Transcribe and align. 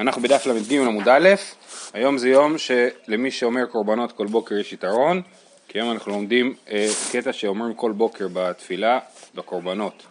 אנחנו 0.00 0.22
בדף 0.22 0.46
ל"ג 0.46 0.74
עמוד 0.74 1.08
א', 1.08 1.28
היום 1.92 2.18
זה 2.18 2.28
יום 2.28 2.54
שלמי 2.58 3.30
שאומר 3.30 3.66
קורבנות 3.66 4.12
כל 4.12 4.26
בוקר 4.26 4.54
יש 4.54 4.72
יתרון, 4.72 5.22
כי 5.68 5.78
היום 5.78 5.90
אנחנו 5.92 6.12
לומדים 6.12 6.54
אה, 6.70 6.86
קטע 7.12 7.32
שאומרים 7.32 7.74
כל 7.74 7.92
בוקר 7.92 8.28
בתפילה 8.32 8.98
בקורבנות. 9.34 10.02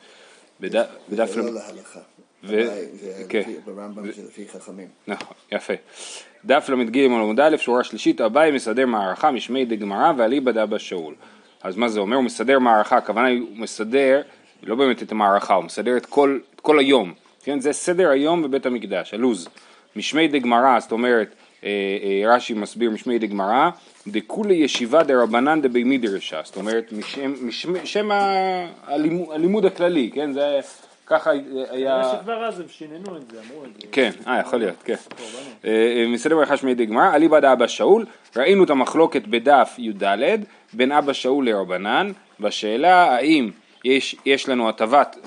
בד... 0.60 0.86
בדף 1.10 1.31
זה 1.31 1.41
לא 1.41 1.54
להלכה, 1.54 1.99
ו... 2.44 2.63
כן. 3.29 3.41
ברמב"ם 3.65 4.12
זה 4.12 4.21
לפי 4.28 4.47
חכמים. 4.47 4.88
נכון, 5.07 5.33
יפה. 5.52 5.73
דף 6.45 6.69
ל"ג 6.69 6.97
עמוד 6.97 7.39
א', 7.39 7.57
שורה 7.57 7.83
שלישית, 7.83 8.21
אביי 8.21 8.51
מסדר 8.51 8.85
מערכה 8.85 9.31
משמי 9.31 9.65
דגמרא 9.65 10.11
ואליבא 10.17 10.51
דאבא 10.51 10.77
שאול. 10.77 11.15
אז 11.63 11.75
מה 11.75 11.89
זה 11.89 11.99
אומר? 11.99 12.15
הוא 12.15 12.23
מסדר 12.23 12.59
מערכה, 12.59 12.97
הכוונה 12.97 13.27
היא 13.27 13.39
הוא 13.39 13.57
מסדר 13.57 14.21
לא 14.63 14.75
באמת 14.75 15.03
את 15.03 15.11
המערכה, 15.11 15.53
הוא 15.53 15.63
מסדר 15.63 15.97
את 15.97 16.05
כל, 16.05 16.39
את 16.55 16.59
כל 16.59 16.79
היום. 16.79 17.13
כן, 17.43 17.59
זה 17.59 17.73
סדר 17.73 18.09
היום 18.09 18.43
בבית 18.43 18.65
המקדש, 18.65 19.13
הלוז. 19.13 19.47
משמי 19.95 20.27
דגמרא, 20.27 20.79
זאת 20.79 20.91
אומרת, 20.91 21.35
אה, 21.63 21.70
אה, 22.03 22.35
רש"י 22.35 22.53
מסביר 22.53 22.91
משמי 22.91 23.20
דגמרא, 23.20 23.70
דכולי 24.07 24.53
ישיבה 24.53 25.03
דרבנן 25.03 25.61
דבי 25.61 25.84
מדרשה, 25.84 26.41
זאת 26.43 26.55
אומרת, 26.55 26.91
משם, 26.91 27.34
משם, 27.47 27.85
שם 27.85 28.09
הלימוד, 28.88 29.27
הלימוד 29.31 29.66
הכללי, 29.66 30.11
כן, 30.13 30.31
זה 30.31 30.59
ככה 31.05 31.31
היה... 31.70 32.03
זה 32.03 32.17
שכבר 32.17 32.45
אז 32.45 32.59
הם 32.59 32.66
שיננו 32.70 33.17
את 33.17 33.31
זה, 33.31 33.38
אמרו 33.47 33.66
את 33.66 33.81
זה. 33.81 33.88
כן, 33.91 34.11
אה, 34.27 34.39
יכול 34.39 34.59
להיות, 34.59 34.83
כן. 34.83 34.95
אה, 35.66 36.05
מסדר 36.08 36.35
ברכה 36.35 36.58
שמי 36.58 36.75
דגמרא, 36.75 37.16
אליבא 37.16 37.39
דאבא 37.39 37.67
שאול, 37.67 38.05
ראינו 38.35 38.63
את 38.63 38.69
המחלוקת 38.69 39.27
בדף 39.27 39.75
י"ד 39.77 40.03
בין 40.73 40.91
אבא 40.91 41.13
שאול 41.13 41.49
לרבנן, 41.49 42.11
בשאלה 42.39 43.16
האם 43.16 43.52
יש, 43.85 44.16
יש 44.25 44.49
לנו 44.49 44.69
הטבת, 44.69 45.17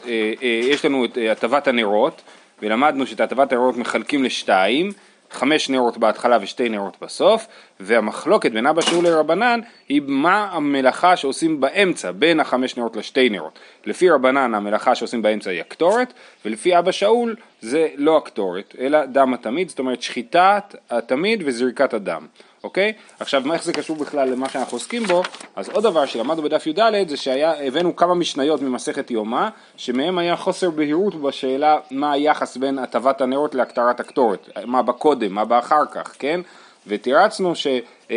יש 0.43 0.85
לנו 0.85 1.05
את 1.05 1.19
הטבת 1.33 1.69
הנרות, 1.69 2.23
ולמדנו 2.63 3.07
שאת 3.07 3.21
הטבת 3.21 3.53
הנרות 3.53 3.77
מחלקים 3.77 4.25
לשתיים, 4.25 4.93
חמש 5.33 5.71
נרות 5.71 5.99
בהתחלה 5.99 6.39
ושתי 6.43 6.69
נרות 6.69 6.97
בסוף, 7.03 7.47
והמחלוקת 7.81 8.53
בין 8.53 8.67
אבא 8.67 8.81
שאול 8.81 9.05
לרבנן 9.05 9.61
היא 9.89 10.03
מה 10.07 10.49
המלאכה 10.53 11.17
שעושים 11.17 11.61
באמצע, 11.61 12.11
בין 12.11 12.41
החמש 12.41 12.77
נרות 12.77 12.97
לשתי 12.97 13.29
נרות. 13.29 13.59
לפי 13.87 14.11
רבנן 14.11 14.55
המלאכה 14.55 14.95
שעושים 14.95 15.23
באמצע 15.23 15.51
היא 15.51 15.61
הקטורת, 15.61 16.13
ולפי 16.45 16.79
אבא 16.79 16.93
שאול 16.93 17.37
זה 17.61 17.89
לא 17.97 18.17
הקטורת, 18.17 18.75
אלא 18.79 19.07
דם 19.07 19.35
התמיד, 19.35 19.69
זאת 19.69 19.79
אומרת 19.79 20.03
שחיטת 20.03 20.75
התמיד 20.91 21.43
וזריקת 21.47 21.95
הדם. 21.95 22.27
אוקיי? 22.65 22.93
עכשיו, 23.21 23.53
איך 23.53 23.65
זה 23.65 23.73
קשור 23.73 23.97
בכלל 23.97 24.29
למה 24.29 24.49
שאנחנו 24.49 24.77
עוסקים 24.77 25.05
בו? 25.05 25.23
אז 25.57 25.69
עוד 25.69 25.85
דבר 25.85 26.07
שלמדנו 26.07 26.43
בדף 26.43 26.67
י"ד 26.67 27.09
זה 27.09 27.17
שהבאנו 27.17 27.97
כמה 27.97 28.15
משניות 28.15 28.63
ממסכת 28.63 29.11
יומא, 29.11 29.49
שמהם 29.77 30.19
היה 30.19 30.37
חוסר 30.37 30.71
בהירות 30.71 31.15
בשאלה 31.15 31.79
מה 31.91 32.13
היחס 32.13 32.57
בין 32.57 32.79
הטבת 32.79 33.21
הנרות 33.21 33.55
להקטרת 33.55 34.01
הקטורת, 34.01 34.49
מה 34.67 34.83
בקודם, 34.83 35.33
מה 35.33 35.45
באחר 35.45 35.87
כך, 35.91 36.15
כן? 36.19 36.41
ותירצנו 36.87 37.55
ש, 37.55 37.67
אה, 38.11 38.17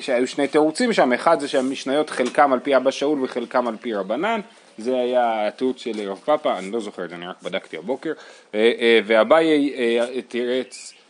שהיו 0.00 0.26
שני 0.26 0.48
תירוצים 0.48 0.92
שם, 0.92 1.12
אחד 1.12 1.40
זה 1.40 1.48
שהמשניות 1.48 2.10
חלקם 2.10 2.52
על 2.52 2.60
פי 2.60 2.76
אבא 2.76 2.90
שאול 2.90 3.24
וחלקם 3.24 3.68
על 3.68 3.76
פי 3.80 3.94
רבנן, 3.94 4.40
זה 4.78 5.00
היה 5.00 5.48
התירוץ 5.48 5.78
של 5.78 6.10
רב 6.10 6.20
פאפה, 6.24 6.58
אני 6.58 6.70
לא 6.70 6.80
זוכר 6.80 7.04
את 7.04 7.10
זה, 7.10 7.16
אני 7.16 7.26
רק 7.26 7.42
בדקתי 7.42 7.76
הבוקר, 7.76 8.12
אה, 8.54 8.72
אה, 8.80 9.00
ואביי 9.04 9.72
תירץ 10.28 10.92
אה, 10.94 10.98
אה, 10.98 11.01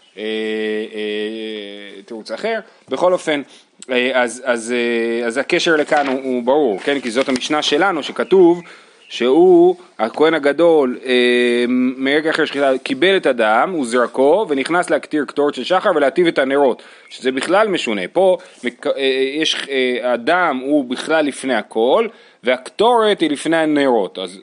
תירוץ 2.06 2.30
אחר, 2.30 2.60
בכל 2.88 3.12
אופן 3.12 3.42
אה, 3.90 4.22
אז, 4.22 4.42
אז, 4.44 4.74
אז 5.26 5.38
הקשר 5.38 5.76
לכאן 5.76 6.06
הוא, 6.06 6.20
הוא 6.22 6.42
ברור, 6.42 6.78
כן? 6.78 7.00
כי 7.00 7.10
זאת 7.10 7.28
המשנה 7.28 7.62
שלנו 7.62 8.02
שכתוב 8.02 8.62
שהוא, 9.08 9.76
הכהן 9.98 10.34
הגדול, 10.34 10.98
מרגע 11.96 12.30
אחר 12.30 12.44
שחיטה, 12.44 12.70
קיבל 12.82 13.16
את 13.16 13.26
הדם, 13.26 13.70
הוא 13.72 13.86
זרקו 13.86 14.46
ונכנס 14.48 14.90
להקטיר 14.90 15.24
קטורת 15.24 15.54
של 15.54 15.64
שחר 15.64 15.90
ולהטיב 15.94 16.26
את 16.26 16.38
הנרות, 16.38 16.82
שזה 17.08 17.32
בכלל 17.32 17.68
משונה. 17.68 18.02
פה 18.12 18.36
יש, 19.40 19.56
הדם 20.02 20.60
הוא 20.64 20.84
בכלל 20.84 21.24
לפני 21.26 21.54
הכל, 21.54 22.06
והקטורת 22.44 23.20
היא 23.20 23.30
לפני 23.30 23.56
הנרות. 23.56 24.18
אז 24.18 24.38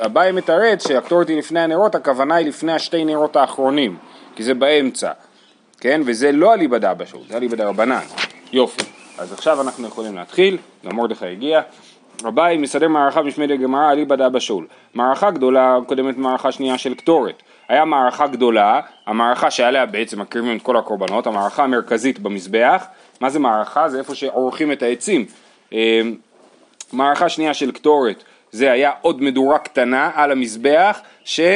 הבאי 0.00 0.32
מתרץ 0.32 0.88
שהקטורת 0.88 1.28
היא 1.28 1.38
לפני 1.38 1.60
הנרות, 1.60 1.94
הכוונה 1.94 2.34
היא 2.34 2.46
לפני 2.46 2.72
השתי 2.72 3.04
נרות 3.04 3.36
האחרונים. 3.36 3.96
כי 4.40 4.44
זה 4.44 4.54
באמצע, 4.54 5.12
כן? 5.80 6.00
וזה 6.04 6.32
לא 6.32 6.54
אליבא 6.54 6.78
דאבא 6.78 7.04
שאול, 7.04 7.22
זה 7.28 7.36
אליבא 7.36 7.56
דרבנן. 7.56 8.00
יופי. 8.52 8.82
אז 9.18 9.32
עכשיו 9.32 9.60
אנחנו 9.60 9.88
יכולים 9.88 10.14
להתחיל, 10.14 10.58
גם 10.86 10.96
מרדכי 10.96 11.26
הגיע. 11.26 11.60
רביי 12.24 12.56
מסדר 12.56 12.88
מערכה 12.88 13.22
בשמי 13.22 13.46
דגמרא 13.46 13.92
אליבא 13.92 14.16
דאבא 14.16 14.38
שאול. 14.38 14.66
מערכה 14.94 15.30
גדולה 15.30 15.78
קודמת 15.86 16.16
מערכה 16.16 16.52
שנייה 16.52 16.78
של 16.78 16.94
קטורת. 16.94 17.42
היה 17.68 17.84
מערכה 17.84 18.26
גדולה, 18.26 18.80
המערכה 19.06 19.50
שעליה 19.50 19.86
בעצם 19.86 20.20
מקריבים 20.20 20.56
את 20.56 20.62
כל 20.62 20.76
הקורבנות, 20.76 21.26
המערכה 21.26 21.64
המרכזית 21.64 22.18
במזבח. 22.18 22.84
מה 23.20 23.30
זה 23.30 23.38
מערכה? 23.38 23.88
זה 23.88 23.98
איפה 23.98 24.14
שעורכים 24.14 24.72
את 24.72 24.82
העצים. 24.82 25.26
אה, 25.72 26.00
מערכה 26.92 27.28
שנייה 27.28 27.54
של 27.54 27.72
קטורת 27.72 28.24
זה 28.52 28.72
היה 28.72 28.90
עוד 29.00 29.22
מדורה 29.22 29.58
קטנה 29.58 30.10
על 30.14 30.32
המזבח 30.32 31.00
ששמה 31.24 31.54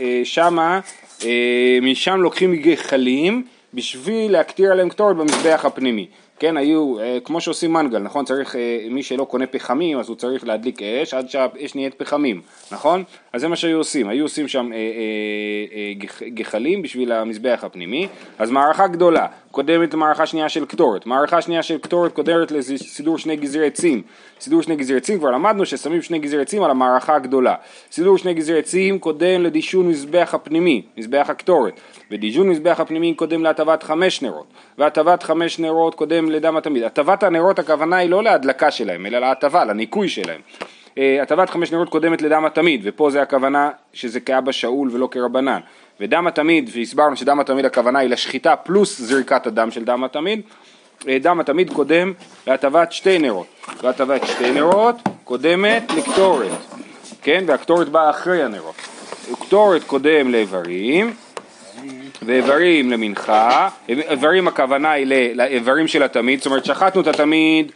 אה, 0.00 0.80
אה, 0.80 0.80
משם 1.82 2.20
לוקחים 2.20 2.56
גחלים 2.56 3.44
בשביל 3.74 4.32
להקטיר 4.32 4.72
עליהם 4.72 4.88
קטורת 4.88 5.16
במזבח 5.16 5.64
הפנימי. 5.64 6.06
כן, 6.38 6.56
היו, 6.56 7.00
אה, 7.00 7.18
כמו 7.24 7.40
שעושים 7.40 7.72
מנגל, 7.72 7.98
נכון? 7.98 8.24
צריך, 8.24 8.56
אה, 8.56 8.86
מי 8.90 9.02
שלא 9.02 9.24
קונה 9.24 9.46
פחמים 9.46 9.98
אז 9.98 10.08
הוא 10.08 10.16
צריך 10.16 10.46
להדליק 10.46 10.82
אש 10.82 11.14
עד 11.14 11.30
שהאש 11.30 11.74
נהיית 11.74 11.94
פחמים, 11.94 12.40
נכון? 12.72 13.04
אז 13.32 13.40
זה 13.40 13.48
מה 13.48 13.56
שהיו 13.56 13.78
עושים, 13.78 14.08
היו 14.08 14.24
עושים 14.24 14.48
שם 14.48 14.72
אה, 14.72 14.76
אה, 14.76 14.82
אה, 15.76 16.28
גחלים 16.28 16.82
בשביל 16.82 17.12
המזבח 17.12 17.60
הפנימי, 17.62 18.08
אז 18.38 18.50
מערכה 18.50 18.86
גדולה, 18.86 19.26
קודמת 19.56 19.94
מערכה 19.94 20.26
שנייה 20.26 20.48
של 20.48 20.64
קטורת, 20.64 21.06
מערכה 21.06 21.42
שנייה 21.42 21.62
של 21.62 21.78
קטורת 21.78 22.12
קודרת 22.12 22.50
לסידור 22.50 23.18
שני 23.18 23.36
גזרי 23.36 23.66
עצים, 23.66 24.02
סידור 24.40 24.62
שני 24.62 24.76
גזרי 24.76 24.96
עצים 24.96 25.18
כבר 25.18 25.30
למדנו 25.30 25.66
ששמים 25.66 26.02
שני 26.02 26.18
גזרי 26.18 26.42
עצים 26.42 26.62
על 26.62 26.70
המערכה 26.70 27.14
הגדולה, 27.14 27.54
סידור 27.90 28.18
שני 28.18 28.34
גזרי 28.34 28.58
עצים 28.58 28.98
קודם 28.98 29.42
לדישון 29.42 29.88
מזבח 29.88 30.30
הפנימי, 30.34 30.82
מזבח 30.96 31.26
הקטורת, 31.28 31.80
ודישון 32.10 32.48
מזבח 32.48 32.80
הפנימי 32.80 33.14
קודם 33.14 33.42
להטבת 33.42 33.82
חמש 33.82 34.22
נרות, 34.22 34.46
והטבת 34.78 35.22
חמש 35.22 35.58
נרות 35.58 35.94
קודם 35.94 36.30
לדם 36.30 36.56
התמיד, 36.56 36.82
הטבת 36.82 37.22
הנרות 37.22 37.58
הכוונה 37.58 37.96
היא 37.96 38.10
לא 38.10 38.22
להדלקה 38.22 38.70
שלהם 38.70 39.06
אלא 39.06 39.18
להטבה, 39.18 39.64
לניקוי 39.64 40.08
שלהם. 40.08 40.40
אה, 40.98 41.22
הטבת 41.22 41.50
חמש 41.50 41.72
נרות 41.72 41.88
קודמת 41.88 42.22
לדם 42.22 42.44
התמיד, 42.44 42.80
ופה 42.84 43.10
זה 43.10 43.22
הכוונה 43.22 43.70
שזה 43.92 44.20
כאבא 44.20 44.52
שאול 44.52 44.88
ולא 44.92 45.08
כרבנן. 45.10 45.60
ודם 46.00 46.26
התמיד, 46.26 46.70
והסברנו 46.74 47.16
שדם 47.16 47.40
התמיד 47.40 47.64
הכוונה 47.64 47.98
היא 47.98 48.10
לשחיטה 48.10 48.56
פלוס 48.56 49.00
זריקת 49.00 49.46
הדם 49.46 49.70
של 49.70 49.84
דם 49.84 50.04
התמיד, 50.04 50.40
אה, 51.08 51.18
דם 51.20 51.40
התמיד 51.40 51.72
קודם 51.72 52.12
להטבת 52.46 52.92
שתי 52.92 53.18
נרות, 53.18 53.46
והטבת 53.82 54.26
שתי 54.26 54.50
נרות 54.50 54.96
קודמת 55.24 55.92
לקטורת, 55.96 56.50
כן? 57.22 57.44
והקטורת 57.46 57.88
באה 57.88 58.10
אחרי 58.10 58.42
הנרות. 58.42 58.74
קטורת 59.40 59.84
קודם 59.84 60.30
לאיברים, 60.30 61.14
ואיברים 62.22 62.90
למנחה, 62.90 63.68
איברים 63.88 64.48
הכוונה 64.48 64.90
היא 64.90 65.06
לאיברים 65.34 65.88
של 65.88 66.02
התמיד, 66.02 66.38
זאת 66.38 66.46
אומרת 66.46 66.64
שחטנו 66.64 67.00
את 67.00 67.06
התמיד 67.06 67.72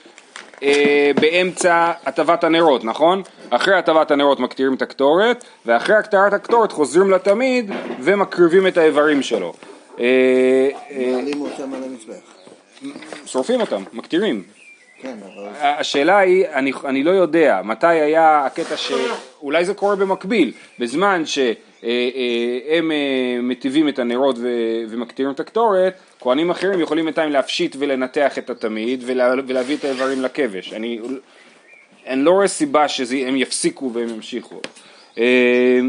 אה, 0.63 1.11
באמצע 1.21 1.93
הטבת 2.07 2.45
הנרות, 2.45 2.85
נכון? 2.85 3.23
אחרי 3.51 3.75
הטבת 3.75 4.11
הנרות 4.11 4.41
מקטירים 4.41 4.75
את 4.75 4.83
הקטורת, 4.83 5.45
ואחרי 5.67 5.97
הקטרת 5.97 6.33
הקטורת 6.33 6.73
חוזרים 6.73 7.11
לתמיד 7.11 7.71
ומקריבים 8.01 8.67
את 8.67 8.77
האיברים 8.77 9.23
שלו. 9.23 9.53
אה, 10.01 10.05
אה, 10.91 11.13
מעלים 11.17 11.41
אותם 11.41 11.75
על 11.75 11.83
המזבח. 11.85 12.41
שורפים 13.27 13.61
אותם, 13.61 13.83
מקטירים. 13.93 14.43
כן, 15.03 15.17
אבל... 15.23 15.49
השאלה 15.61 16.19
היא, 16.19 16.47
אני, 16.47 16.73
אני 16.85 17.03
לא 17.03 17.11
יודע, 17.11 17.61
מתי 17.65 17.87
היה 17.87 18.47
הקטע 18.47 18.77
ש... 18.77 18.93
אולי 19.43 19.65
זה 19.65 19.75
קורה 19.75 19.97
במקביל, 19.97 20.53
בזמן 20.79 21.23
שהם 21.27 22.93
מטיבים 23.43 23.89
את 23.89 23.99
הנרות 23.99 24.37
ומקטירים 24.89 25.33
את 25.33 25.41
הקטורת, 25.41 25.95
כהנים 26.21 26.51
אחרים 26.51 26.81
יכולים 26.81 27.05
בינתיים 27.05 27.33
להפשיט 27.33 27.77
ולנתח 27.79 28.39
את 28.39 28.51
התמיד 28.51 29.03
ולה, 29.07 29.33
ולהביא 29.47 29.77
את 29.77 29.85
האיברים 29.85 30.23
לכבש. 30.23 30.73
אני, 30.73 31.01
אני 32.11 32.25
לא 32.25 32.31
רואה 32.31 32.49
סיבה 32.49 32.89
שהם 32.89 33.37
יפסיקו 33.37 33.91
והם 33.93 34.09
ימשיכו. 34.09 34.61
אה, 35.19 35.81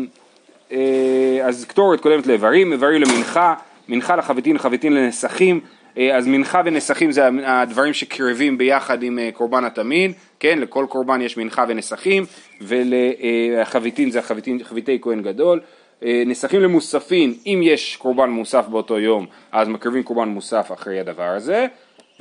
אה, 0.71 1.39
אז 1.43 1.65
קטורת 1.65 2.01
קודמת 2.01 2.27
לאיברים, 2.27 2.73
איברים 2.73 3.01
למנחה, 3.01 3.53
מנחה 3.89 4.15
לחביתין, 4.15 4.57
חביתין 4.57 4.93
לנסחים. 4.93 5.59
אה, 5.97 6.17
אז 6.17 6.27
מנחה 6.27 6.61
ונסחים 6.65 7.11
זה 7.11 7.27
הדברים 7.45 7.93
שקרבים 7.93 8.57
ביחד 8.57 9.03
עם 9.03 9.19
קורבן 9.33 9.65
התמיד, 9.65 10.11
כן, 10.39 10.59
לכל 10.59 10.85
קורבן 10.89 11.21
יש 11.21 11.37
מנחה 11.37 11.65
ונסחים, 11.67 12.25
ולחביתין 12.61 14.11
זה 14.11 14.21
חביתי 14.63 14.97
כהן 15.01 15.21
גדול. 15.21 15.59
נסכים 16.25 16.61
למוספין, 16.61 17.33
אם 17.45 17.59
יש 17.63 17.95
קורבן 17.95 18.29
מוסף 18.29 18.67
באותו 18.67 18.99
יום, 18.99 19.25
אז 19.51 19.67
מקריבים 19.67 20.03
קורבן 20.03 20.29
מוסף 20.29 20.71
אחרי 20.73 20.99
הדבר 20.99 21.23
הזה, 21.23 21.67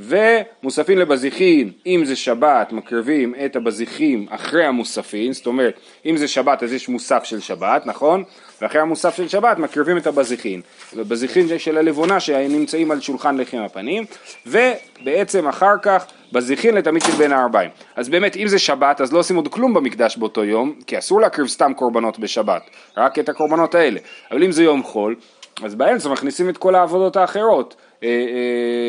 ומוספין 0.00 0.98
לבזיחין, 0.98 1.70
אם 1.86 2.04
זה 2.04 2.16
שבת, 2.16 2.72
מקריבים 2.72 3.34
את 3.44 3.56
הבזיחים 3.56 4.26
אחרי 4.30 4.64
המוספין, 4.64 5.32
זאת 5.32 5.46
אומרת, 5.46 5.80
אם 6.06 6.16
זה 6.16 6.28
שבת 6.28 6.62
אז 6.62 6.72
יש 6.72 6.88
מוסף 6.88 7.24
של 7.24 7.40
שבת, 7.40 7.86
נכון? 7.86 8.24
ואחרי 8.62 8.80
המוסף 8.80 9.14
של 9.16 9.28
שבת 9.28 9.58
מקריבים 9.58 9.96
את 9.96 10.06
הבזיחין. 10.06 10.60
בזיחין 10.96 11.58
של 11.58 11.78
הלבונה 11.78 12.20
שנמצאים 12.20 12.90
על 12.90 13.00
שולחן 13.00 13.36
לחם 13.36 13.58
הפנים, 13.58 14.04
ובעצם 14.46 15.48
אחר 15.48 15.74
כך 15.82 16.06
בזיחין 16.32 16.74
לתמיד 16.74 17.02
של 17.02 17.12
בין 17.12 17.32
הארבעים. 17.32 17.70
אז 17.96 18.08
באמת, 18.08 18.36
אם 18.36 18.48
זה 18.48 18.58
שבת, 18.58 19.00
אז 19.00 19.12
לא 19.12 19.18
עושים 19.18 19.36
עוד 19.36 19.48
כלום 19.48 19.74
במקדש 19.74 20.16
באותו 20.16 20.44
יום, 20.44 20.74
כי 20.86 20.98
אסור 20.98 21.20
להקריב 21.20 21.48
סתם 21.48 21.72
קורבנות 21.76 22.18
בשבת, 22.18 22.62
רק 22.96 23.18
את 23.18 23.28
הקורבנות 23.28 23.74
האלה. 23.74 24.00
אבל 24.30 24.44
אם 24.44 24.52
זה 24.52 24.62
יום 24.62 24.82
חול, 24.82 25.16
אז 25.62 25.74
באמצע 25.74 26.08
מכניסים 26.08 26.48
את 26.48 26.58
כל 26.58 26.74
העבודות 26.74 27.16
האחרות. 27.16 27.76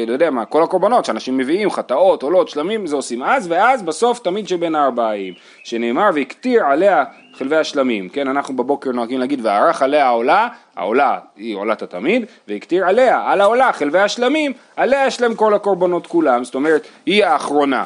לא 0.07 0.13
יודע 0.13 0.29
מה, 0.29 0.45
כל 0.45 0.63
הקורבנות 0.63 1.05
שאנשים 1.05 1.37
מביאים, 1.37 1.69
חטאות, 1.69 2.23
עולות, 2.23 2.49
שלמים, 2.49 2.87
זה 2.87 2.95
עושים 2.95 3.23
אז, 3.23 3.47
ואז 3.51 3.83
בסוף 3.83 4.19
תמיד 4.19 4.47
שבין 4.47 4.75
הארבעים, 4.75 5.33
שנאמר 5.63 6.09
והקטיר 6.13 6.65
עליה 6.65 7.03
חלבי 7.33 7.55
השלמים, 7.55 8.09
כן, 8.09 8.27
אנחנו 8.27 8.55
בבוקר 8.55 8.91
נוהגים 8.91 9.19
להגיד 9.19 9.39
וערך 9.43 9.81
עליה 9.81 10.05
העולה, 10.05 10.47
העולה 10.75 11.19
היא 11.35 11.55
עולת 11.55 11.81
התמיד, 11.81 12.25
והקטיר 12.47 12.87
עליה, 12.87 13.21
על 13.25 13.41
העולה 13.41 13.73
חלבי 13.73 13.99
השלמים, 13.99 14.53
עליה 14.75 15.07
יש 15.07 15.21
להם 15.21 15.35
כל 15.35 15.53
הקורבנות 15.53 16.07
כולם, 16.07 16.43
זאת 16.43 16.55
אומרת 16.55 16.87
היא 17.05 17.25
האחרונה, 17.25 17.83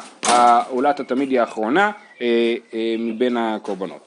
עולת 0.70 1.00
התמיד 1.00 1.30
היא 1.30 1.40
האחרונה 1.40 1.90
אה, 2.20 2.54
מבין 2.98 3.36
הקורבנות. 3.36 4.00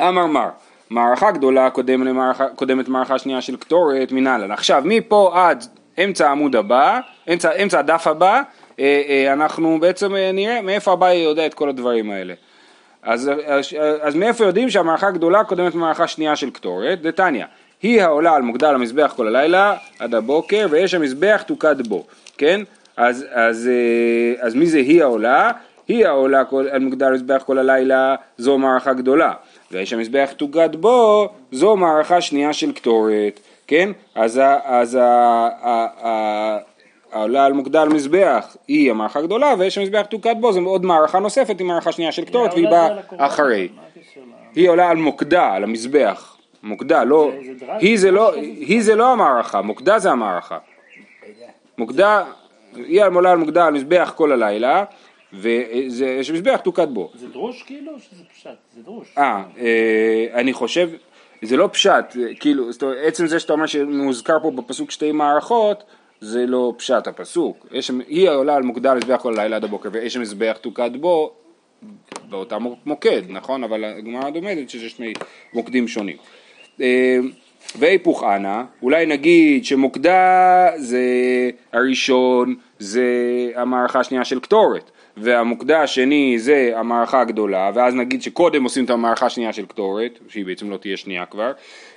אמר 0.00 0.26
מר 0.26 0.48
מערכה 0.90 1.30
גדולה 1.30 1.70
קודמת, 1.70 2.06
למערכה, 2.06 2.48
קודמת 2.48 2.88
מערכה 2.88 3.18
שנייה 3.18 3.40
של 3.40 3.56
קטורת 3.56 4.12
מנהלן. 4.12 4.50
עכשיו 4.50 4.82
מפה 4.84 5.30
עד 5.34 5.64
אמצע 5.98 6.28
העמוד 6.28 6.56
הבא, 6.56 7.00
אמצע, 7.32 7.52
אמצע 7.52 7.78
הדף 7.78 8.06
הבא, 8.06 8.42
אה, 8.78 9.02
אה, 9.08 9.32
אנחנו 9.32 9.80
בעצם 9.80 10.16
אה, 10.16 10.32
נראה 10.32 10.60
מאיפה 10.60 10.92
הבא 10.92 11.12
יודע 11.12 11.46
את 11.46 11.54
כל 11.54 11.68
הדברים 11.68 12.10
האלה. 12.10 12.34
אז, 13.02 13.30
אז, 13.46 13.76
אז 14.00 14.14
מאיפה 14.14 14.44
יודעים 14.44 14.70
שהמערכה 14.70 15.08
הגדולה 15.08 15.44
קודמת 15.44 15.74
מערכה 15.74 16.06
שנייה 16.06 16.36
של 16.36 16.50
קטורת? 16.50 17.02
דתניא, 17.02 17.44
היא 17.82 18.02
העולה 18.02 18.34
על 18.34 18.42
מוגדל 18.42 18.74
המזבח 18.74 19.12
כל 19.16 19.26
הלילה 19.26 19.76
עד 19.98 20.14
הבוקר 20.14 20.66
ויש 20.70 20.94
המזבח 20.94 21.42
תוקד 21.46 21.86
בו, 21.88 22.06
כן? 22.38 22.60
אז, 22.96 23.26
אז, 23.30 23.70
אז 24.40 24.54
מי 24.54 24.66
זה 24.66 24.78
היא 24.78 25.02
העולה? 25.02 25.50
היא 25.88 26.06
העולה 26.06 26.42
על 26.70 26.80
מוגדל 26.80 27.06
המזבח 27.06 27.42
כל 27.46 27.58
הלילה, 27.58 28.14
זו 28.38 28.58
מערכה 28.58 28.92
גדולה. 28.92 29.32
והאיש 29.70 29.92
המזבח 29.92 30.30
תוגד 30.36 30.76
בו, 30.76 31.28
זו 31.52 31.76
מערכה 31.76 32.20
שנייה 32.20 32.52
של 32.52 32.72
קטורת, 32.72 33.40
כן? 33.66 33.90
אז, 34.14 34.40
אז 34.64 34.98
העולה 37.12 37.46
על 37.46 37.52
מוגדל 37.52 37.88
מזבח 37.88 38.56
היא 38.68 38.90
המערכה 38.90 39.18
הגדולה, 39.18 39.54
ויש 39.58 39.78
המזבח 39.78 40.06
תוגד 40.10 40.34
בו, 40.40 40.52
זה 40.52 40.60
עוד 40.60 40.84
מערכה 40.84 41.18
נוספת 41.18 41.60
עם 41.60 41.66
מערכה 41.66 41.92
שנייה 41.92 42.12
של 42.12 42.24
קטורת, 42.24 42.52
והיא 42.52 42.68
באה 42.68 42.88
אחרי. 43.16 43.68
היא 44.54 44.68
עולה 44.68 44.88
על 44.88 44.96
מוקדה, 44.96 45.52
על 45.52 45.64
המזבח. 45.64 46.36
מוקדה, 46.62 47.04
לא, 47.04 47.30
היא 47.78 47.98
זה 47.98 48.10
לא, 48.10 48.34
היא 48.34 48.82
זה 48.82 48.94
לא 48.94 49.12
המערכה, 49.12 49.62
מוקדה 49.62 49.98
זה 49.98 50.10
המערכה. 50.10 50.58
מוקדה, 51.78 52.24
היא 52.74 53.02
עולה 53.02 53.30
על 53.30 53.38
מוקדה 53.38 53.66
על 53.66 53.74
מזבח 53.74 54.12
כל 54.16 54.32
הלילה, 54.32 54.84
ויש 55.32 56.30
מזבח 56.30 56.60
תוקד 56.64 56.94
בו. 56.94 57.10
זה 57.14 57.28
דרוש 57.28 57.62
כאילו 57.62 57.92
או 57.92 57.98
שזה 57.98 58.22
פשט? 58.34 58.50
זה 58.76 58.82
דרוש. 58.82 59.14
אה, 59.18 59.42
אה, 59.58 60.26
אני 60.34 60.52
חושב, 60.52 60.90
זה 61.42 61.56
לא 61.56 61.68
פשט, 61.72 62.16
כאילו, 62.40 62.70
עצם 63.02 63.26
זה 63.26 63.40
שאתה 63.40 63.52
אומר 63.52 63.66
שמוזכר 63.66 64.38
פה 64.42 64.50
בפסוק 64.50 64.90
שתי 64.90 65.12
מערכות, 65.12 65.84
זה 66.20 66.46
לא 66.46 66.74
פשט 66.76 67.06
הפסוק. 67.06 67.66
יש, 67.72 67.90
היא 68.08 68.28
עולה 68.28 68.56
על 68.56 68.62
מוקדה 68.62 68.94
מזבח 68.94 69.20
כל 69.22 69.38
הלילה 69.38 69.56
עד 69.56 69.64
הבוקר, 69.64 69.88
ויש 69.92 70.16
מזבח 70.16 70.56
תוקד 70.60 70.90
בו 70.96 71.32
באותה 72.30 72.58
מוקד, 72.86 73.22
נכון? 73.28 73.64
אבל 73.64 73.84
הגמרא 73.84 74.30
דומדת 74.30 74.70
שזה 74.70 74.88
שני 74.88 75.12
מוקדים 75.54 75.88
שונים. 75.88 76.16
אה, 76.80 77.18
והיפוך 77.78 78.24
אנא, 78.24 78.62
אולי 78.82 79.06
נגיד 79.06 79.64
שמוקדה 79.64 80.68
זה 80.76 81.00
הראשון, 81.72 82.54
זה 82.78 83.04
המערכה 83.54 84.00
השנייה 84.00 84.24
של 84.24 84.40
קטורת. 84.40 84.90
והמוקדה 85.16 85.82
השני 85.82 86.38
זה 86.38 86.72
המערכה 86.76 87.20
הגדולה, 87.20 87.70
ואז 87.74 87.94
נגיד 87.94 88.22
שקודם 88.22 88.64
עושים 88.64 88.84
את 88.84 88.90
המערכה 88.90 89.26
השנייה 89.26 89.52
של 89.52 89.66
קטורת, 89.66 90.18
שהיא 90.28 90.46
בעצם 90.46 90.70
לא 90.70 90.76
תהיה 90.76 90.96
שנייה 90.96 91.26
כבר, 91.26 91.52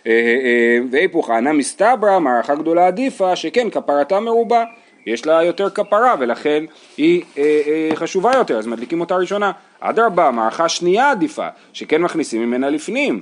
אה, 0.08 0.12
אה, 0.12 0.80
והיפוך 0.92 1.30
אנא 1.30 1.52
מסתברא, 1.52 2.20
מערכה 2.20 2.56
גדולה 2.56 2.88
עדיפה, 2.88 3.36
שכן 3.36 3.70
כפרתה 3.70 4.20
מרובה, 4.20 4.64
יש 5.06 5.26
לה 5.26 5.44
יותר 5.44 5.70
כפרה 5.70 6.16
ולכן 6.20 6.64
היא 6.98 7.24
אה, 7.38 7.90
חשובה 7.96 8.32
יותר, 8.36 8.58
אז 8.58 8.68
מדליקים 8.68 9.02
אותה 9.02 9.16
ראשונה. 9.16 9.52
אדרבה, 9.80 10.32
מערכה 10.32 10.70
שנייה 10.70 11.12
עדיפה, 11.12 11.48
שכן 11.74 12.02
מכניסים 12.02 12.42
ממנה 12.42 12.70
לפנים, 12.70 13.22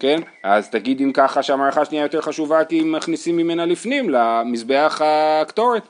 כן? 0.00 0.20
אז 0.42 0.70
תגיד 0.70 1.00
אם 1.00 1.12
ככה 1.12 1.42
שהמערכה 1.42 1.80
השנייה 1.80 2.02
יותר 2.02 2.20
חשובה 2.20 2.64
כי 2.64 2.82
מכניסים 2.84 3.36
ממנה 3.36 3.66
לפנים 3.66 4.10
למזבח 4.10 5.00
הקטורת. 5.04 5.82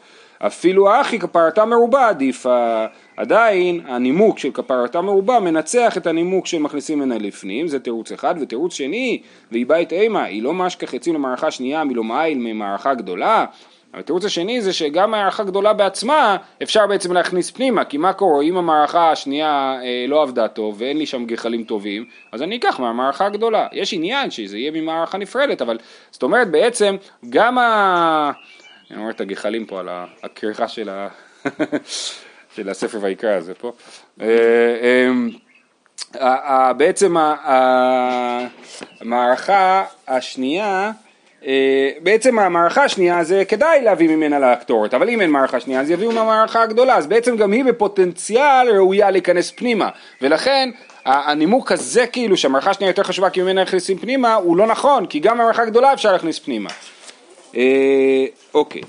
אפילו 0.47 1.01
אחי 1.01 1.19
כפרתה 1.19 1.65
מרובה 1.65 2.09
עדיפה, 2.09 2.85
עדיין 3.17 3.81
הנימוק 3.87 4.39
של 4.39 4.51
כפרתה 4.53 5.01
מרובה 5.01 5.41
מנצח 5.41 5.97
את 5.97 6.07
הנימוק 6.07 6.47
שמכניסים 6.47 6.99
ממנה 6.99 7.19
לפנים, 7.19 7.69
זה 7.69 7.81
תירוץ 7.81 8.13
אחד, 8.13 8.35
ותירוץ 8.41 8.75
שני, 8.75 9.23
והיא 9.53 9.67
בית 9.67 9.93
אימה, 9.93 10.25
היא 10.25 10.43
לא 10.43 10.53
משכח 10.55 10.95
יוצאים 10.95 11.15
למערכה 11.15 11.51
שנייה 11.51 11.85
מלומעיל 11.85 12.39
ממערכה 12.39 12.95
גדולה, 12.95 13.45
התירוץ 13.95 14.25
השני 14.25 14.61
זה 14.61 14.73
שגם 14.73 15.11
מערכה 15.11 15.45
גדולה 15.45 15.73
בעצמה 15.73 16.37
אפשר 16.63 16.87
בעצם 16.87 17.13
להכניס 17.13 17.51
פנימה, 17.51 17.85
כי 17.85 17.97
מה 17.97 18.13
קורה? 18.13 18.43
אם 18.43 18.57
המערכה 18.57 19.11
השנייה 19.11 19.77
אה, 19.83 20.05
לא 20.09 20.23
עבדה 20.23 20.49
טוב 20.49 20.77
ואין 20.79 20.99
לי 20.99 21.07
שם 21.07 21.25
גחלים 21.27 21.65
טובים, 21.65 22.05
אז 22.33 22.43
אני 22.43 22.57
אקח 22.57 22.81
מהמערכה 22.81 23.27
הגדולה. 23.27 23.67
יש 23.73 23.93
עניין 23.93 24.31
שזה 24.31 24.59
יהיה 24.59 24.71
ממערכה 24.71 25.19
נפרדת, 25.19 25.63
אבל 25.63 25.79
זאת 26.11 26.23
אומרת 26.23 26.51
בעצם 26.51 26.97
גם 27.31 27.59
ה... 27.59 28.31
אני 28.91 28.99
אומר 28.99 29.11
את 29.11 29.21
הגחלים 29.21 29.67
פה 29.67 29.81
על 29.81 29.89
הכריכה 30.23 30.69
של, 30.69 30.89
ה... 30.89 31.09
של 32.57 32.69
הספר 32.69 32.99
ויקרא 33.01 33.31
הזה 33.31 33.55
פה. 33.55 33.73
אה, 34.21 34.27
אה, 36.21 36.73
בעצם 36.73 37.17
המערכה 39.01 39.85
השנייה, 40.09 40.91
אה, 41.47 41.91
בעצם 42.01 42.39
המערכה 42.39 42.85
השנייה 42.85 43.25
זה 43.25 43.45
כדאי 43.45 43.83
להביא 43.83 44.09
ממנה 44.09 44.39
לקטורת, 44.39 44.95
אבל 44.95 45.09
אם 45.09 45.21
אין 45.21 45.31
מערכה 45.31 45.61
שנייה 45.61 45.81
אז 45.81 45.91
יביאו 45.91 46.13
מהמערכה 46.13 46.63
הגדולה, 46.63 46.97
אז 46.97 47.07
בעצם 47.07 47.37
גם 47.37 47.53
היא 47.53 47.65
בפוטנציאל 47.65 48.69
ראויה 48.75 49.11
להיכנס 49.11 49.51
פנימה, 49.51 49.89
ולכן 50.23 50.71
הנימוק 51.05 51.73
הזה 51.73 52.07
כאילו 52.07 52.37
שהמערכה 52.37 52.71
השנייה 52.71 52.91
יותר 52.91 53.03
חשובה 53.03 53.31
כי 53.31 53.43
ממנה 53.43 53.63
נכנסים 53.63 53.99
פנימה 53.99 54.35
הוא 54.35 54.57
לא 54.57 54.67
נכון, 54.67 55.07
כי 55.07 55.19
גם 55.19 55.39
במערכה 55.39 55.63
הגדולה 55.63 55.93
אפשר 55.93 56.13
להכניס 56.13 56.39
פנימה. 56.39 56.71
אה, 57.57 58.27
אוקיי, 58.55 58.83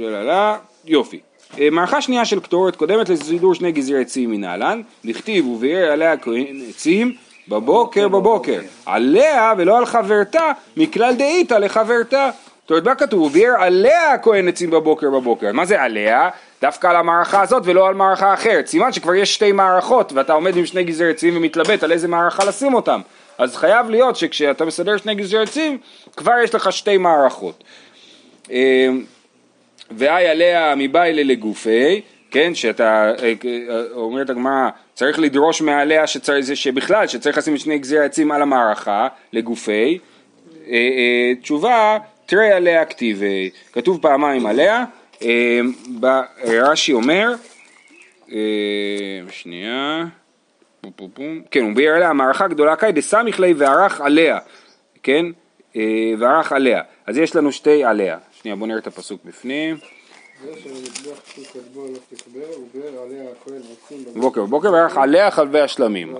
לא, 0.00 0.10
לא, 0.10 0.26
לא, 0.26 0.54
יופי. 0.84 1.20
אה, 1.60 1.70
מערכה 1.70 2.00
שנייה 2.00 2.24
של 2.24 2.40
קטורת 2.40 2.76
קודמת 2.76 3.08
לסידור 3.08 3.54
שני 3.54 3.72
גזרי 3.72 4.00
עצים 4.00 4.30
מנהלן, 4.30 4.80
דכתיב 5.04 5.48
וביער 5.48 5.92
עליה 5.92 6.16
כהן 6.16 6.60
עצים 6.68 7.14
בבוקר 7.48 8.08
בבוקר, 8.08 8.60
עליה 8.86 9.52
ולא 9.58 9.78
על 9.78 9.86
חברתה, 9.86 10.52
מכלל 10.76 11.14
דאיתא 11.14 11.54
לחברתה. 11.54 12.30
זאת 12.62 12.70
אומרת, 12.70 12.84
מה 12.84 12.94
כתוב? 12.94 13.22
וביער 13.22 13.54
עליה 13.58 14.12
הכהן 14.12 14.48
עצים 14.48 14.70
בבוקר 14.70 15.10
בבוקר. 15.10 15.52
מה 15.52 15.64
זה 15.64 15.82
עליה? 15.82 16.28
דווקא 16.62 16.86
על 16.86 16.96
המערכה 16.96 17.42
הזאת 17.42 17.62
ולא 17.66 17.88
על 17.88 17.94
מערכה 17.94 18.34
אחרת. 18.34 18.66
סימן 18.66 18.92
שכבר 18.92 19.14
יש 19.14 19.34
שתי 19.34 19.52
מערכות 19.52 20.12
ואתה 20.12 20.32
עומד 20.32 20.56
עם 20.56 20.66
שני 20.66 20.84
גזרי 20.84 21.10
עצים 21.10 21.36
ומתלבט 21.36 21.82
על 21.82 21.92
איזה 21.92 22.08
מערכה 22.08 22.44
לשים 22.44 22.74
אותם. 22.74 23.00
אז 23.38 23.56
חייב 23.56 23.90
להיות 23.90 24.16
שכשאתה 24.16 24.64
מסדר 24.64 24.96
שני 24.96 25.14
גזרי 25.14 25.42
עצים, 25.42 25.78
כבר 26.16 26.32
יש 26.44 26.54
לך 26.54 26.72
שתי 26.72 26.96
מערכות. 26.96 27.64
ואי 29.90 30.26
עליה 30.26 30.74
מביילה 30.76 31.22
לגופי, 31.22 32.00
כן, 32.30 32.54
שאתה, 32.54 33.12
אה, 33.22 33.32
אה, 33.44 33.82
אומרת 33.92 34.30
הגמרא, 34.30 34.68
צריך 34.94 35.18
לדרוש 35.18 35.62
מעליה 35.62 36.06
שצריך, 36.06 36.56
שבכלל, 36.56 37.06
שצריך 37.06 37.38
לשים 37.38 37.54
את 37.54 37.60
שני 37.60 37.78
גזרי 37.78 37.98
העצים 37.98 38.32
על 38.32 38.42
המערכה, 38.42 39.08
לגופי, 39.32 39.98
אה, 40.68 41.32
תשובה, 41.42 41.98
תראה 42.26 42.56
עליה 42.56 42.84
כתיבי, 42.84 43.50
כתוב 43.72 44.02
פעמיים 44.02 44.46
עליה, 44.46 44.84
רש"י 46.44 46.92
אומר, 46.92 47.34
שנייה, 49.30 50.04
כן, 51.50 51.62
הוא 51.62 51.74
ביאר 51.74 51.94
עליה 51.94 52.12
מערכה 52.12 52.48
גדולה 52.48 52.76
קאי 52.76 52.92
דסמיך 52.92 53.40
ליה 53.40 53.54
וערך 53.56 54.00
עליה, 54.00 54.38
כן, 55.02 55.26
וערך 56.18 56.52
עליה, 56.52 56.82
אז 57.06 57.18
יש 57.18 57.36
לנו 57.36 57.52
שתי 57.52 57.84
עליה, 57.84 58.16
שנייה 58.48 58.56
בוא 58.56 58.66
נראה 58.66 58.78
את 58.78 58.86
הפסוק 58.86 59.20
בפנים. 59.24 59.76
בוקר 64.14 64.42
בבוקר 64.42 64.72
וערך 64.72 64.96
עליה 64.96 65.30
חלבי 65.30 65.60
השלמים. 65.60 66.14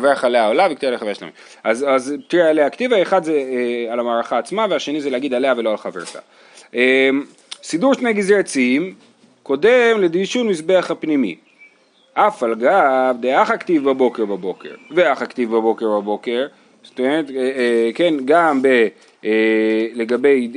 וערך 0.00 0.24
עליה 0.24 0.46
עולה 0.46 0.68
וכתיב 0.70 0.86
עליה 0.86 0.98
חלבי 0.98 1.10
השלמים. 1.10 1.34
אז 1.64 2.14
תראה 2.28 2.50
עליה 2.50 2.70
כתיבה, 2.70 3.02
אחד 3.02 3.24
זה 3.24 3.32
אה, 3.32 3.92
על 3.92 4.00
המערכה 4.00 4.38
עצמה 4.38 4.66
והשני 4.70 5.00
זה 5.00 5.10
להגיד 5.10 5.34
עליה 5.34 5.54
ולא 5.56 5.70
על 5.70 5.76
חברתה. 5.76 6.18
אה, 6.74 7.10
סידור 7.62 7.94
שני 7.94 8.12
גזרי 8.12 8.38
עצים 8.38 8.94
קודם 9.42 10.00
לדישון 10.00 10.48
מזבח 10.48 10.90
הפנימי. 10.90 11.36
אף 12.14 12.42
על 12.42 12.54
גב 12.54 13.16
דאח 13.20 13.50
הכתיב 13.50 13.90
בבוקר 13.90 14.24
בבוקר, 14.24 14.74
ואח 14.90 15.22
הכתיב 15.22 15.50
בבוקר 15.50 15.86
בבוקר, 16.00 16.46
זאת 16.82 16.98
אומרת, 16.98 17.30
אה, 17.30 17.36
אה, 17.36 17.90
כן, 17.94 18.14
גם 18.24 18.62
ב, 18.62 18.66
אה, 19.24 19.86
לגבי 19.94 20.52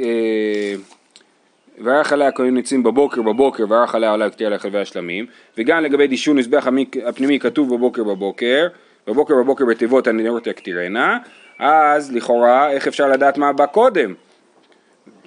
וערך 1.77 2.13
עליה 2.13 2.31
כהן 2.31 2.57
עצים 2.57 2.83
בבוקר 2.83 3.21
בבוקר 3.21 3.65
וערך 3.69 3.95
עליה 3.95 4.13
עליה 4.13 4.29
כתיב 4.29 4.47
עליה 4.47 4.59
חלבי 4.59 4.79
השלמים 4.79 5.25
וגם 5.57 5.83
לגבי 5.83 6.07
דישון 6.07 6.37
מזבח 6.37 6.67
הפנימי 7.05 7.39
כתוב 7.39 7.75
בבוקר 7.75 8.03
בבוקר 8.03 8.67
בבוקר 9.07 9.35
בבוקר 9.35 9.65
בתיבות 9.65 10.07
הנרות 10.07 10.47
יקטירנה 10.47 11.17
אז 11.59 12.15
לכאורה 12.15 12.71
איך 12.71 12.87
אפשר 12.87 13.07
לדעת 13.07 13.37
מה 13.37 13.53
בא 13.53 13.65
קודם? 13.65 14.13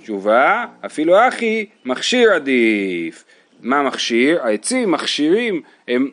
תשובה 0.02 0.64
אפילו 0.86 1.28
אחי 1.28 1.66
מכשיר 1.84 2.32
עדיף 2.32 3.24
מה 3.60 3.82
מכשיר? 3.82 4.42
העצים 4.42 4.90
מכשירים 4.90 5.62
הם 5.88 6.10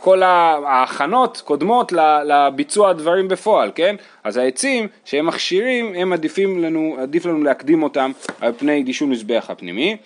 כל 0.00 0.22
ההכנות 0.22 1.42
קודמות 1.44 1.92
לביצוע 2.24 2.90
הדברים 2.90 3.28
בפועל, 3.28 3.70
כן? 3.74 3.96
אז 4.24 4.36
העצים 4.36 4.88
שהם 5.04 5.26
מכשירים, 5.26 5.94
הם 5.94 6.12
עדיפים 6.12 6.62
לנו, 6.62 6.96
עדיף 7.02 7.26
לנו 7.26 7.42
להקדים 7.42 7.82
אותם 7.82 8.12
על 8.40 8.52
פני 8.52 8.82
דישון 8.82 9.10
מזבח 9.10 9.46
הפנימי. 9.48 9.96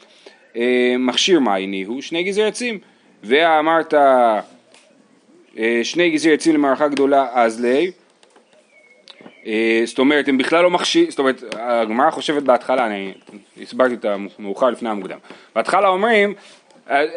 אה, 0.56 0.94
מכשיר 0.98 1.40
מייני 1.40 1.82
הוא 1.82 2.02
שני 2.02 2.22
גזרי 2.22 2.44
עצים, 2.44 2.78
ואמרת 3.24 3.94
אה, 3.94 4.40
שני 5.82 6.10
גזרי 6.10 6.34
עצים 6.34 6.54
למערכה 6.54 6.88
גדולה 6.88 7.26
אז 7.32 7.60
לי, 7.60 7.90
אה, 9.46 9.82
זאת 9.84 9.98
אומרת 9.98 10.28
הם 10.28 10.38
בכלל 10.38 10.62
לא 10.62 10.70
מכשירים, 10.70 11.10
זאת 11.10 11.18
אומרת 11.18 11.44
הגמרא 11.52 12.10
חושבת 12.10 12.42
בהתחלה, 12.42 12.86
אני 12.86 13.12
הסברתי 13.62 13.94
את 13.94 14.04
המאוחר 14.04 14.70
לפני 14.70 14.88
המוקדם, 14.88 15.18
בהתחלה 15.54 15.88
אומרים 15.88 16.34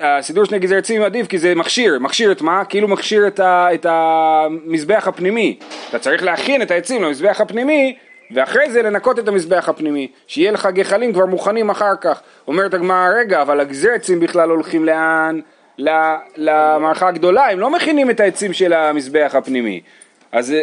הסידור 0.02 0.46
שני 0.46 0.60
גזרי 0.60 0.78
עצים 0.78 1.02
עדיף 1.02 1.28
כי 1.28 1.38
זה 1.38 1.56
מכשיר, 1.56 2.00
מכשיר 2.00 2.32
את 2.32 2.42
מה? 2.42 2.66
כאילו 2.66 2.88
מכשיר 2.88 3.28
את, 3.28 3.40
ה, 3.40 3.68
את 3.74 3.86
המזבח 3.90 5.08
הפנימי. 5.08 5.60
אתה 5.90 6.00
צריך 6.00 6.24
להכין 6.24 6.62
את 6.62 6.72
העצים 6.72 7.04
למזבח 7.04 7.42
הפנימי 7.42 7.96
ואחרי 8.32 8.72
זה 8.72 8.82
לנקות 8.82 9.20
את 9.20 9.28
המזבח 9.28 9.70
הפנימי, 9.70 10.08
שיהיה 10.28 10.52
לך 10.52 10.70
גחלים 10.74 11.14
כבר 11.14 11.26
מוכנים 11.26 11.70
אחר 11.70 11.96
כך. 12.02 12.22
אומרת 12.48 12.74
הגמרא, 12.74 13.10
רגע, 13.20 13.42
אבל 13.42 13.60
הגזרי 13.60 13.94
עצים 13.94 14.20
בכלל 14.20 14.50
הולכים 14.50 14.86
לאן? 14.86 15.40
למערכה 16.38 17.08
הגדולה, 17.08 17.50
הם 17.52 17.60
לא 17.60 17.70
מכינים 17.70 18.10
את 18.10 18.20
העצים 18.20 18.54
של 18.54 18.74
המזבח 18.74 19.32
הפנימי. 19.36 19.82
אז 20.32 20.56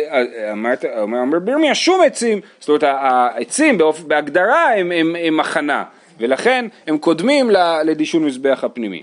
אמרת, 0.53 0.85
אומר 0.85 1.39
בירמיה, 1.39 1.75
שום 1.75 2.01
עצים, 2.03 2.41
זאת 2.59 2.69
אומרת 2.69 2.83
העצים 2.83 3.79
בהגדרה 4.07 4.75
הם, 4.75 4.93
הם, 4.93 5.17
הם 5.19 5.41
הכנה. 5.41 5.85
ולכן 6.19 6.67
הם 6.87 6.99
קודמים 6.99 7.51
לדישון 7.85 8.25
מזבח 8.25 8.65
הפנימי. 8.65 9.03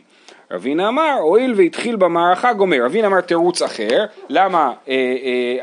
רבינה 0.51 0.87
אמר, 0.87 1.17
הואיל 1.21 1.53
והתחיל 1.57 1.95
במערכה 1.95 2.53
גומר. 2.53 2.85
רבינה 2.85 3.07
אמר 3.07 3.21
תירוץ 3.21 3.61
אחר, 3.61 4.05
למה 4.29 4.73
אה, 4.89 4.93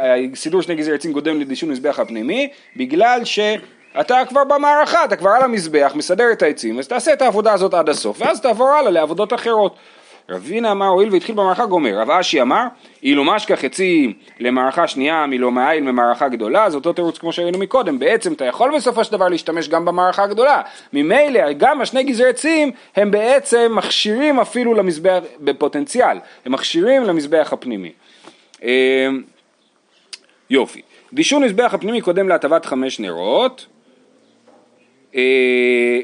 אה, 0.00 0.16
סידור 0.34 0.62
שני 0.62 0.74
גזרי 0.74 0.94
עצים 0.94 1.12
קודם 1.12 1.40
לדישון 1.40 1.70
מזבח 1.70 1.98
הפנימי? 1.98 2.48
בגלל 2.76 3.20
שאתה 3.24 4.22
כבר 4.28 4.44
במערכה, 4.44 5.04
אתה 5.04 5.16
כבר 5.16 5.30
על 5.30 5.42
המזבח, 5.42 5.92
מסדר 5.94 6.32
את 6.32 6.42
העצים, 6.42 6.78
אז 6.78 6.88
תעשה 6.88 7.12
את 7.12 7.22
העבודה 7.22 7.52
הזאת 7.52 7.74
עד 7.74 7.88
הסוף, 7.88 8.16
ואז 8.20 8.40
תעבור 8.40 8.68
הלאה 8.68 8.90
לעבודות 8.90 9.32
אחרות. 9.32 9.76
רבינה 10.28 10.72
אמר 10.72 10.86
הואיל 10.86 11.08
והתחיל 11.12 11.34
במערכה 11.34 11.66
גומר, 11.66 11.98
רב 11.98 12.10
אשי 12.10 12.42
אמר 12.42 12.64
אילו 13.02 13.24
משכח 13.24 13.64
עצים 13.64 14.12
למערכה 14.40 14.88
שנייה 14.88 15.26
מלא 15.26 15.52
מאין 15.52 15.84
ממערכה 15.84 16.28
גדולה 16.28 16.70
זה 16.70 16.76
אותו 16.76 16.92
תירוץ 16.92 17.18
כמו 17.18 17.32
שראינו 17.32 17.58
מקודם. 17.58 17.98
בעצם 17.98 18.32
אתה 18.32 18.44
יכול 18.44 18.76
בסופו 18.76 19.04
של 19.04 19.12
דבר 19.12 19.28
להשתמש 19.28 19.68
גם 19.68 19.84
במערכה 19.84 20.22
הגדולה. 20.22 20.62
ממילא 20.92 21.52
גם 21.52 21.80
השני 21.80 22.04
גזרי 22.04 22.28
עצים 22.28 22.70
הם 22.96 23.10
בעצם 23.10 23.72
מכשירים 23.74 24.40
אפילו 24.40 24.74
למזבח 24.74 25.18
בפוטנציאל. 25.40 26.18
הם 26.44 26.52
מכשירים 26.52 27.04
למזבח 27.04 27.52
הפנימי. 27.52 27.92
אמ, 28.62 28.68
יופי. 30.50 30.82
דישון 31.12 31.44
מזבח 31.44 31.74
הפנימי 31.74 32.00
קודם 32.00 32.28
להטבת 32.28 32.64
חמש 32.64 33.00
נרות 33.00 33.66
אה, 33.70 33.75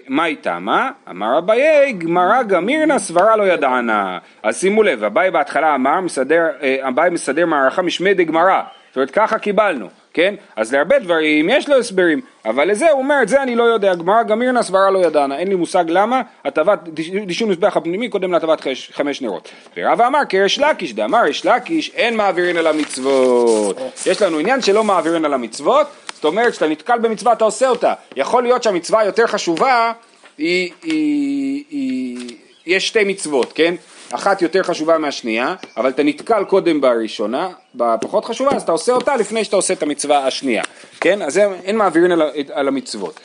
מאי 0.08 0.36
תמה? 0.36 0.90
אמר 1.10 1.38
אביי 1.38 1.92
גמרא 1.92 2.42
גמירנה 2.42 2.98
סברה 2.98 3.36
לא 3.36 3.42
ידענה. 3.42 4.18
אז 4.42 4.60
שימו 4.60 4.82
לב, 4.82 5.04
אביי 5.04 5.30
בהתחלה 5.30 5.74
אמר, 5.74 6.00
מסדר, 6.00 6.46
אה, 6.62 6.88
אביי 6.88 7.10
מסדר 7.10 7.46
מערכה 7.46 7.82
משמי 7.82 8.14
דגמרא. 8.14 8.62
זאת 8.92 8.96
אומרת 8.96 9.10
ככה 9.10 9.38
קיבלנו, 9.38 9.88
כן? 10.14 10.34
אז 10.56 10.74
להרבה 10.74 10.98
דברים 10.98 11.48
יש 11.48 11.68
לו 11.68 11.78
הסברים, 11.78 12.20
אבל 12.44 12.70
לזה 12.70 12.90
הוא 12.90 12.98
אומר, 12.98 13.14
את 13.22 13.28
זה 13.28 13.42
אני 13.42 13.56
לא 13.56 13.64
יודע, 13.64 13.94
גמרא 13.94 14.22
גמירנה 14.22 14.62
סברה 14.62 14.90
לא 14.90 14.98
ידענה, 14.98 15.38
אין 15.38 15.48
לי 15.48 15.54
מושג 15.54 15.84
למה, 15.88 16.22
הטבת, 16.44 16.88
דישון 17.26 17.48
מזבח 17.48 17.76
הפנימי 17.76 18.08
קודם 18.08 18.32
להטבת 18.32 18.66
חמש, 18.92 19.22
נרות. 19.22 19.48
ורבא 19.76 20.06
אמר 20.06 20.18
כריש 20.28 20.58
לקיש, 20.58 20.94
דאמר 20.94 21.22
ריש 21.22 21.46
לקיש, 21.46 21.90
אין 21.94 22.16
מעבירין 22.16 22.56
על 22.56 22.66
המצוות. 22.66 23.80
יש 24.06 24.22
לנו 24.22 24.38
עניין 24.38 24.60
שלא 24.60 24.84
מעבירין 24.84 25.24
על 25.24 25.34
המצוות, 25.34 25.86
זאת 26.22 26.24
אומרת, 26.24 26.52
כשאתה 26.52 26.68
נתקל 26.68 26.98
במצווה 26.98 27.32
אתה 27.32 27.44
עושה 27.44 27.68
אותה. 27.68 27.94
יכול 28.16 28.42
להיות 28.42 28.62
שהמצווה 28.62 29.00
היותר 29.00 29.26
חשובה, 29.26 29.92
היא, 30.38 30.72
היא, 30.82 31.64
היא, 31.70 32.36
יש 32.66 32.88
שתי 32.88 33.04
מצוות, 33.04 33.52
כן? 33.52 33.74
אחת 34.10 34.42
יותר 34.42 34.62
חשובה 34.62 34.98
מהשנייה, 34.98 35.54
אבל 35.76 35.88
אתה 35.90 36.02
נתקל 36.02 36.44
קודם 36.44 36.80
בראשונה, 36.80 37.48
בפחות 37.74 38.24
חשובה, 38.24 38.50
אז 38.50 38.62
אתה 38.62 38.72
עושה 38.72 38.92
אותה 38.92 39.16
לפני 39.16 39.44
שאתה 39.44 39.56
עושה 39.56 39.74
את 39.74 39.82
המצווה 39.82 40.26
השנייה, 40.26 40.62
כן? 41.00 41.22
אז 41.22 41.38
אין 41.38 41.76
מעבירים 41.76 42.12
על, 42.12 42.22
על 42.52 42.68
המצוות. 42.68 43.20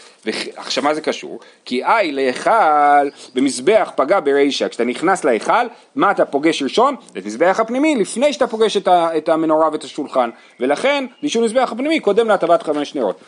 עכשיו 0.56 0.84
מה 0.84 0.94
זה 0.94 1.02
קשור? 1.02 1.40
כי 1.66 1.86
אי 1.86 2.12
להיכל 2.12 3.10
במזבח 3.36 3.92
פגע 3.96 4.20
ברישא, 4.20 4.68
כשאתה 4.68 4.84
נכנס 4.84 5.24
להיכל, 5.24 5.68
מה 5.96 6.12
אתה 6.12 6.26
פוגש 6.26 6.64
ראשון? 6.64 6.96
את 7.18 7.26
מזבח 7.26 7.60
הפנימי, 7.60 7.96
לפני 7.96 8.34
שאתה 8.34 8.48
פוגש 8.48 8.78
את, 8.78 8.88
ה, 8.88 9.18
את 9.18 9.30
המנורה 9.30 9.70
ואת 9.72 9.84
השולחן, 9.84 10.30
ולכן 10.60 11.06
בישול 11.22 11.44
מזבח 11.44 11.70
הפנימי 11.72 12.00
קודם 12.00 12.28
להטבת 12.28 12.64
חמש 12.64 12.96
נרות. 12.96 13.20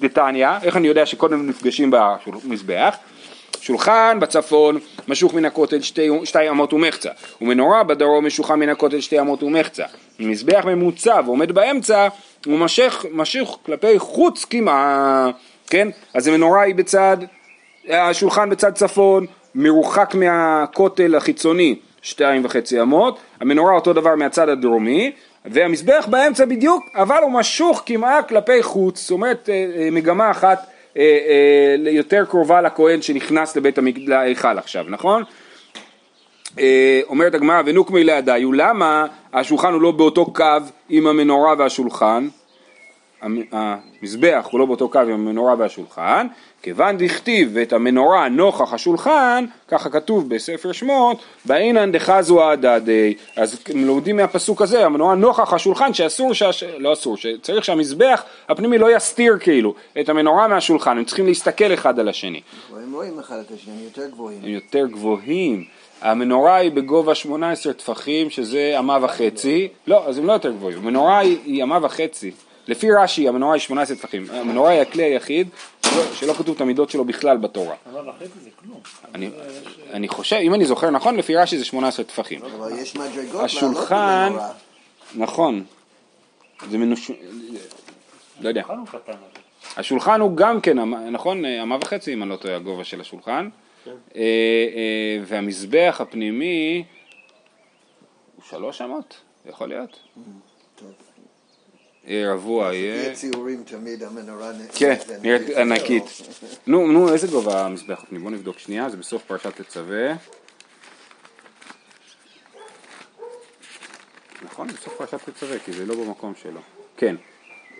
דתניא, 0.00 0.48
איך 0.62 0.76
אני 0.76 0.88
יודע 0.88 1.06
שקודם 1.06 1.48
נפגשים 1.48 1.90
במזבח? 1.90 2.96
שולחן 3.60 4.18
בצפון 4.20 4.78
משוך 5.08 5.34
מן 5.34 5.44
הכותל 5.44 5.80
שתי, 5.80 6.08
שתי 6.24 6.50
אמות 6.50 6.72
ומחצה, 6.72 7.10
ומנורה 7.40 7.84
בדרום 7.84 8.26
משוחה 8.26 8.56
מן 8.56 8.68
הכותל 8.68 9.00
שתי 9.00 9.20
אמות 9.20 9.42
ומחצה. 9.42 9.84
מזבח 10.18 10.64
ממוצע 10.64 11.20
ועומד 11.24 11.52
באמצע, 11.52 12.08
הוא 12.46 12.58
משך, 12.58 13.04
משוך 13.12 13.58
כלפי 13.66 13.98
חוץ 13.98 14.44
כמעה, 14.44 15.30
כן? 15.72 15.88
אז 16.14 16.26
המנורה 16.26 16.62
היא 16.62 16.74
בצד, 16.74 17.16
השולחן 17.88 18.50
בצד 18.50 18.74
צפון, 18.74 19.26
מרוחק 19.54 20.14
מהכותל 20.14 21.14
החיצוני 21.14 21.74
שתיים 22.02 22.44
וחצי 22.44 22.82
אמות, 22.82 23.18
המנורה 23.40 23.74
אותו 23.74 23.92
דבר 23.92 24.14
מהצד 24.14 24.48
הדרומי, 24.48 25.12
והמזבח 25.44 26.06
באמצע 26.10 26.44
בדיוק, 26.44 26.84
אבל 26.94 27.18
הוא 27.22 27.32
משוך 27.32 27.82
כמעה 27.86 28.22
כלפי 28.22 28.62
חוץ, 28.62 29.00
זאת 29.00 29.10
אומרת 29.10 29.48
אה, 29.48 29.54
אה, 29.54 29.88
מגמה 29.92 30.30
אחת 30.30 30.66
אה, 30.96 31.04
יותר 31.90 32.24
קרובה 32.24 32.60
לכהן 32.60 33.02
שנכנס 33.02 33.56
לבית 33.56 33.78
ההיכל 34.12 34.58
עכשיו, 34.58 34.84
נכון? 34.88 35.22
אומרת 37.08 37.34
הגמרא 37.34 37.62
ונוקמי 37.66 38.04
לידיו, 38.04 38.52
למה 38.52 39.06
השולחן 39.32 39.72
הוא 39.72 39.82
לא 39.82 39.90
באותו 39.90 40.32
קו 40.32 40.44
עם 40.88 41.06
המנורה 41.06 41.54
והשולחן? 41.58 42.28
המזבח 43.52 44.48
הוא 44.50 44.60
לא 44.60 44.66
באותו 44.66 44.88
קו 44.88 44.98
עם 44.98 45.10
המנורה 45.10 45.54
והשולחן, 45.58 46.26
כיוון 46.62 46.98
דכתיב 46.98 47.58
את 47.58 47.72
המנורה 47.72 48.28
נוכח 48.28 48.72
השולחן, 48.72 49.44
ככה 49.68 49.90
כתוב 49.90 50.28
בספר 50.28 50.72
שמות, 50.72 51.18
באינן 51.44 51.92
דחזו 51.92 52.50
הדדי, 52.50 53.14
אז 53.36 53.60
לומדים 53.74 54.16
מהפסוק 54.16 54.62
הזה, 54.62 54.86
המנורה 54.86 55.14
נוכח 55.14 55.52
השולחן, 55.52 55.94
שאסור, 55.94 56.32
שהש... 56.32 56.64
לא 56.64 56.92
אסור, 56.92 57.16
שצריך 57.16 57.64
שהמזבח 57.64 58.24
הפנימי 58.48 58.78
לא 58.78 58.96
יסתיר 58.96 59.38
כאילו 59.40 59.74
את 60.00 60.08
המנורה 60.08 60.48
מהשולחן, 60.48 60.98
הם 60.98 61.04
צריכים 61.04 61.26
להסתכל 61.26 61.74
אחד 61.74 61.98
על 61.98 62.08
השני. 62.08 62.40
הם 62.76 62.92
רואים 62.92 63.18
אחד 63.18 63.36
את 63.38 63.50
השני, 63.50 63.74
הם 63.74 63.84
יותר 63.84 64.08
גבוהים. 64.08 64.38
הם 64.42 64.48
יותר 64.48 64.86
גבוהים. 64.86 65.64
המנורה 66.02 66.56
היא 66.56 66.70
בגובה 66.70 67.14
18 67.14 67.72
טפחים, 67.72 68.30
שזה 68.30 68.74
אמה 68.78 68.98
וחצי, 69.02 69.68
לא, 69.86 70.06
אז 70.06 70.18
הם 70.18 70.26
לא 70.26 70.32
יותר 70.32 70.52
גבוהים, 70.52 70.78
המנורה 70.78 71.18
היא 71.18 71.62
אמה 71.62 71.78
וחצי. 71.82 72.30
לפי 72.68 72.92
רש"י 72.92 73.28
המנורה 73.28 73.54
היא 73.54 73.60
18 73.60 73.96
טפחים, 73.96 74.26
המנורה 74.30 74.70
היא 74.70 74.80
הכלי 74.80 75.02
היחיד 75.02 75.48
שלא, 76.14 76.32
כתוב 76.32 76.54
את 76.54 76.60
המידות 76.60 76.90
שלו 76.90 77.04
בכלל 77.04 77.36
בתורה. 77.36 77.74
אני, 79.14 79.30
אני 79.92 80.08
חושב, 80.08 80.36
אם 80.36 80.54
אני 80.54 80.64
זוכר 80.64 80.90
נכון, 80.90 81.16
לפי 81.16 81.36
רש"י 81.36 81.58
זה 81.58 81.64
18 81.64 82.04
טפחים. 82.04 82.42
אבל 82.42 82.78
יש 82.78 82.96
מדרגות 82.96 83.44
השולחן, 83.44 84.32
נכון, 85.14 85.64
זה 86.70 86.78
מנוש... 86.78 87.10
לא 88.40 88.48
יודע. 88.48 88.62
השולחן 89.76 90.20
הוא 90.20 90.36
גם 90.36 90.60
כן, 90.60 90.78
נכון, 91.10 91.44
אמה 91.44 91.76
וחצי 91.82 92.12
אם 92.12 92.22
אני 92.22 92.30
לא 92.30 92.36
טועה 92.36 92.56
הגובה 92.56 92.84
של 92.84 93.00
השולחן, 93.00 93.48
כן. 93.84 93.90
אה, 93.90 94.20
אה, 94.20 95.18
והמזבח 95.24 95.96
הפנימי 96.00 96.84
הוא 98.36 98.44
שלוש 98.48 98.82
אמות, 98.82 99.20
יכול 99.46 99.68
להיות. 99.68 99.98
רבוע 102.10 102.74
יהיה... 102.74 103.02
לפי 103.02 103.10
הציורים 103.10 103.62
תמיד 103.66 104.02
המנורה 104.02 104.52
נ- 104.52 104.66
כן, 104.74 104.94
נראית 105.22 105.56
ענקית. 105.56 106.04
נו, 106.66 106.86
נו, 106.92 107.12
איזה 107.12 107.26
גובה 107.26 107.64
המזבח 107.64 108.02
הפנימי? 108.02 108.24
בוא 108.24 108.30
נבדוק 108.30 108.58
שנייה, 108.58 108.88
זה 108.90 108.96
בסוף 108.96 109.22
פרשת 109.22 109.60
תצווה. 109.60 110.12
נכון, 114.44 114.66
בסוף 114.66 114.94
פרשת 114.98 115.30
תצווה, 115.30 115.58
כי 115.58 115.72
זה 115.72 115.86
לא 115.86 115.94
במקום 115.94 116.32
שלו. 116.42 116.60
כן. 116.96 117.16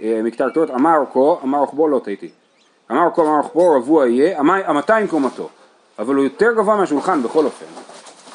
אה, 0.00 0.20
מקטר 0.24 0.48
תות, 0.50 0.70
אמר 0.70 0.96
אורכו, 0.96 1.40
אמר 1.44 1.58
רוחבו, 1.58 1.88
לא 1.88 1.98
טעיתי. 2.04 2.30
אמר 2.90 3.02
אורכו, 3.04 3.22
אמר 3.22 3.36
רוחבו, 3.36 3.74
רבוע 3.76 4.08
יהיה, 4.08 4.38
המאתיים 4.40 5.08
קומתו. 5.08 5.48
אבל 5.98 6.14
הוא 6.14 6.24
יותר 6.24 6.52
גבוה 6.56 6.76
מהשולחן 6.76 7.22
בכל 7.22 7.44
אופן. 7.44 7.66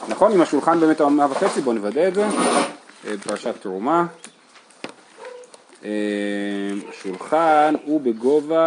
נכון? 0.09 0.31
אם 0.31 0.41
השולחן 0.41 0.79
באמת 0.79 1.01
המאה 1.01 1.31
וחצי, 1.31 1.61
בואו 1.61 1.75
נוודא 1.75 2.07
את 2.07 2.13
זה. 2.13 2.25
אה, 3.07 3.13
פרשת 3.23 3.61
תרומה. 3.61 4.05
אה, 5.85 5.89
השולחן 6.89 7.75
הוא 7.85 8.01
בגובה 8.01 8.65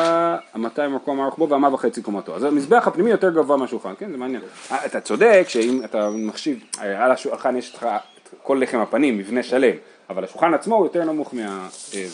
ה-200 0.54 0.88
מקום 0.88 1.20
ארוך 1.20 1.38
בו 1.38 1.48
והמה 1.48 1.74
וחצי 1.74 2.02
קומתו. 2.02 2.36
אז 2.36 2.44
המזבח 2.44 2.88
הפנימי 2.88 3.10
יותר 3.10 3.30
גבוה 3.30 3.56
מהשולחן, 3.56 3.92
כן? 3.98 4.10
זה 4.10 4.16
מעניין. 4.16 4.42
אה, 4.70 4.86
אתה 4.86 5.00
צודק 5.00 5.44
שאם 5.48 5.84
אתה 5.84 6.10
מחשיב, 6.10 6.64
הרי 6.78 6.96
על 6.96 7.12
השולחן 7.12 7.56
יש 7.56 7.74
לך 7.74 7.86
כל 8.42 8.58
לחם 8.62 8.78
הפנים, 8.78 9.18
מבנה 9.18 9.42
שלם, 9.42 9.76
אבל 10.10 10.24
השולחן 10.24 10.54
עצמו 10.54 10.74
הוא 10.74 10.86
יותר 10.86 11.04
נמוך 11.04 11.34
מה... 11.34 11.68
אה. 11.94 12.06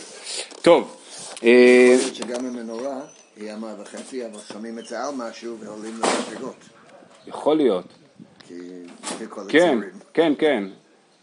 טוב. 0.63 0.97
אה, 1.45 1.49
יכול 1.49 2.05
להיות 2.05 2.15
שגם 2.15 2.47
המנורה 2.47 3.01
היא 3.37 3.53
אמה 3.55 3.75
וחצי, 3.79 4.27
אבל 4.27 4.39
שמים 4.53 4.79
את 4.79 4.87
זה 4.87 5.05
על 5.05 5.15
משהו 5.17 5.57
ועולים 5.59 5.95
למדרגות. 5.95 6.57
יכול 7.27 7.57
להיות. 7.57 7.87
כי 8.49 8.55
כן, 9.19 9.25
הציורים. 9.39 9.83
כן, 10.15 10.33
כן. 10.39 10.65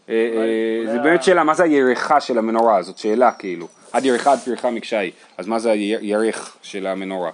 אה, 0.09 0.15
אה, 0.15 0.91
זה 0.91 0.99
באמת 0.99 1.23
שאלה, 1.23 1.43
מה 1.43 1.53
זה 1.53 1.63
הירחה 1.63 2.21
של 2.21 2.37
המנורה? 2.37 2.81
זאת 2.81 2.97
שאלה 2.97 3.31
כאילו. 3.31 3.67
עד 3.91 4.05
ירחה 4.05 4.31
עד 4.31 4.39
פרחה 4.39 4.71
מקשי, 4.71 5.11
אז 5.37 5.47
מה 5.47 5.59
זה 5.59 5.71
הירך 5.71 6.57
של 6.61 6.87
המנורה? 6.87 7.31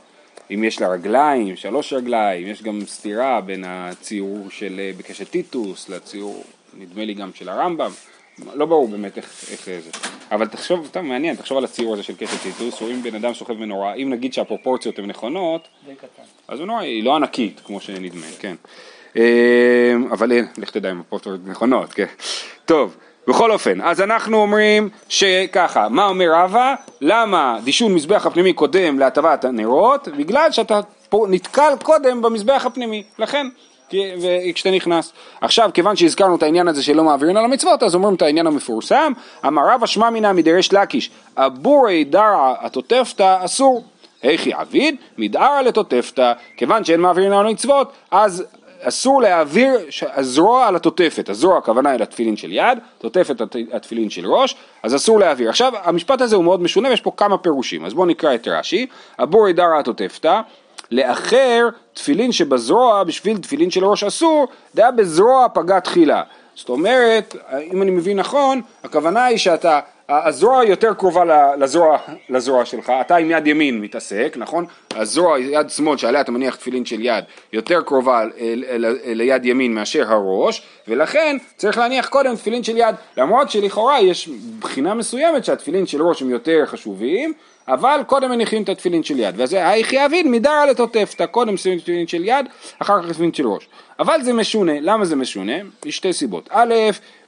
אם 0.53 0.63
יש 0.63 0.81
לה 0.81 0.87
רגליים, 0.87 1.55
שלוש 1.55 1.93
רגליים, 1.93 2.47
יש 2.47 2.63
גם 2.63 2.81
סתירה 2.85 3.41
בין 3.41 3.63
הציור 3.67 4.49
של 4.49 4.79
אה, 4.79 4.91
בקשת 4.97 5.29
טיטוס 5.29 5.89
לציור, 5.89 6.43
נדמה 6.79 7.05
לי 7.05 7.13
גם 7.13 7.31
של 7.33 7.49
הרמב"ם, 7.49 7.91
לא 8.53 8.65
ברור 8.65 8.87
באמת 8.87 9.17
איך, 9.17 9.45
איך 9.51 9.81
זה. 9.83 9.89
אבל 10.31 10.47
תחשוב, 10.47 10.87
סתם 10.87 11.05
מעניין, 11.05 11.35
תחשוב 11.35 11.57
על 11.57 11.63
הציור 11.63 11.93
הזה 11.93 12.03
של 12.03 12.15
קשת 12.15 12.41
טיטוס, 12.43 12.81
רואים 12.81 13.03
בן 13.03 13.15
אדם 13.15 13.33
סוחב 13.33 13.53
מנורה, 13.53 13.93
אם 13.93 14.09
נגיד 14.09 14.33
שהפרופורציות 14.33 14.99
הן 14.99 15.05
נכונות. 15.05 15.67
אז 16.47 16.59
מנורה 16.59 16.81
היא 16.81 17.03
לא 17.03 17.15
ענקית, 17.15 17.61
כמו 17.65 17.81
שנדמה, 17.81 18.25
כן. 18.39 18.55
אה, 19.17 19.23
אבל 20.11 20.31
אין, 20.31 20.47
לך 20.57 20.69
תדע 20.69 20.91
אם 20.91 20.99
הפרופורציות 20.99 21.47
נכונות, 21.47 21.93
כן. 21.93 22.05
טוב, 22.65 22.97
בכל 23.27 23.51
אופן, 23.51 23.81
אז 23.81 24.01
אנחנו 24.01 24.37
אומרים 24.37 24.89
שככה, 25.09 25.89
מה 25.89 26.05
אומר 26.05 26.31
רבא? 26.33 26.75
למה 27.01 27.59
דישון 27.63 27.93
מזבח 27.93 28.25
הפנימי 28.25 28.53
קודם 28.53 28.99
להטבת 28.99 29.45
הנרות? 29.45 30.07
בגלל 30.07 30.51
שאתה 30.51 30.79
נתקל 31.13 31.73
קודם 31.83 32.21
במזבח 32.21 32.65
הפנימי, 32.65 33.03
לכן. 33.19 33.47
וכשאתה 34.21 34.71
נכנס. 34.71 35.13
עכשיו, 35.41 35.69
כיוון 35.73 35.95
שהזכרנו 35.95 36.35
את 36.35 36.43
העניין 36.43 36.67
הזה 36.67 36.83
שלא 36.83 37.03
מעבירים 37.03 37.37
על 37.37 37.45
המצוות, 37.45 37.83
אז 37.83 37.95
אומרים 37.95 38.15
את 38.15 38.21
העניין 38.21 38.47
המפורסם, 38.47 39.13
אמר 39.47 39.61
רבא 39.69 39.85
שמע 39.85 40.09
מינא 40.09 40.33
מדרש 40.33 40.73
לקיש, 40.73 41.11
אבורי 41.37 42.03
דרע 42.03 42.53
התותפתא 42.59 43.45
אסור. 43.45 43.83
היכי 44.21 44.53
עביד, 44.53 44.95
מדערא 45.17 45.61
לתותפתא, 45.61 46.33
כיוון 46.57 46.83
שאין 46.83 46.99
מעבירים 46.99 47.33
על 47.33 47.47
המצוות, 47.47 47.91
אז 48.11 48.43
אסור 48.81 49.21
להעביר 49.21 49.71
הזרוע 50.13 50.67
על 50.67 50.75
התותפת, 50.75 51.29
הזרוע 51.29 51.57
הכוונה 51.57 51.89
היא 51.89 51.99
לתפילין 51.99 52.37
של 52.37 52.51
יד, 52.51 52.77
תותפת 52.97 53.41
הת- 53.41 53.55
התפילין 53.73 54.09
של 54.09 54.27
ראש, 54.27 54.55
אז 54.83 54.95
אסור 54.95 55.19
להעביר. 55.19 55.49
עכשיו 55.49 55.73
המשפט 55.83 56.21
הזה 56.21 56.35
הוא 56.35 56.43
מאוד 56.43 56.61
משונה 56.61 56.89
ויש 56.89 57.01
פה 57.01 57.11
כמה 57.17 57.37
פירושים, 57.37 57.85
אז 57.85 57.93
בואו 57.93 58.05
נקרא 58.05 58.35
את 58.35 58.47
רש"י, 58.47 58.87
הבורי 59.19 59.53
דרא 59.53 59.79
התותפתא, 59.79 60.41
לאחר 60.91 61.67
תפילין 61.93 62.31
שבזרוע 62.31 63.03
בשביל 63.03 63.37
תפילין 63.37 63.71
של 63.71 63.85
ראש 63.85 64.03
אסור, 64.03 64.47
דעה 64.75 64.91
בזרוע 64.91 65.47
פגע 65.53 65.79
תחילה. 65.79 66.23
זאת 66.55 66.69
אומרת, 66.69 67.35
אם 67.71 67.81
אני 67.81 67.91
מבין 67.91 68.19
נכון, 68.19 68.61
הכוונה 68.83 69.25
היא 69.25 69.37
שאתה, 69.37 69.79
הזרוע 70.09 70.65
יותר 70.65 70.93
קרובה 70.93 71.55
לזרוע, 71.55 71.97
לזרוע 72.29 72.65
שלך, 72.65 72.93
אתה 73.01 73.15
עם 73.15 73.31
יד 73.31 73.47
ימין 73.47 73.81
מתעסק, 73.81 74.35
נכון? 74.37 74.65
הזרוע, 74.95 75.39
יד 75.39 75.69
שמאל 75.69 75.97
שעליה 75.97 76.21
אתה 76.21 76.31
מניח 76.31 76.55
תפילין 76.55 76.85
של 76.85 77.01
יד, 77.01 77.23
יותר 77.53 77.81
קרובה 77.81 78.23
ליד 79.05 79.45
ימין 79.45 79.73
מאשר 79.73 80.11
הראש, 80.13 80.61
ולכן 80.87 81.37
צריך 81.57 81.77
להניח 81.77 82.07
קודם 82.07 82.35
תפילין 82.35 82.63
של 82.63 82.77
יד, 82.77 82.95
למרות 83.17 83.51
שלכאורה 83.51 84.01
יש 84.01 84.29
בחינה 84.59 84.93
מסוימת 84.93 85.45
שהתפילין 85.45 85.85
של 85.85 86.01
ראש 86.01 86.21
הם 86.21 86.29
יותר 86.29 86.65
חשובים, 86.65 87.33
אבל 87.69 88.01
קודם 88.07 88.29
מניחים 88.29 88.63
את 88.63 88.69
התפילין 88.69 89.03
של 89.03 89.19
יד, 89.19 89.35
וזה 89.37 89.69
היחי 89.69 90.05
אביד 90.05 90.27
מדרא 90.27 90.65
לתותפתא, 90.65 91.25
קודם 91.25 91.57
שמים 91.57 91.79
תפילין 91.79 92.07
של 92.07 92.25
יד, 92.25 92.45
אחר 92.79 93.03
כך 93.03 93.11
תפילין 93.11 93.33
של 93.33 93.47
ראש. 93.47 93.67
אבל 93.99 94.23
זה 94.23 94.33
משונה, 94.33 94.79
למה 94.81 95.05
זה 95.05 95.15
משונה? 95.15 95.53
יש 95.85 95.97
שתי 95.97 96.13
סיבות. 96.13 96.49
א', 96.51 96.73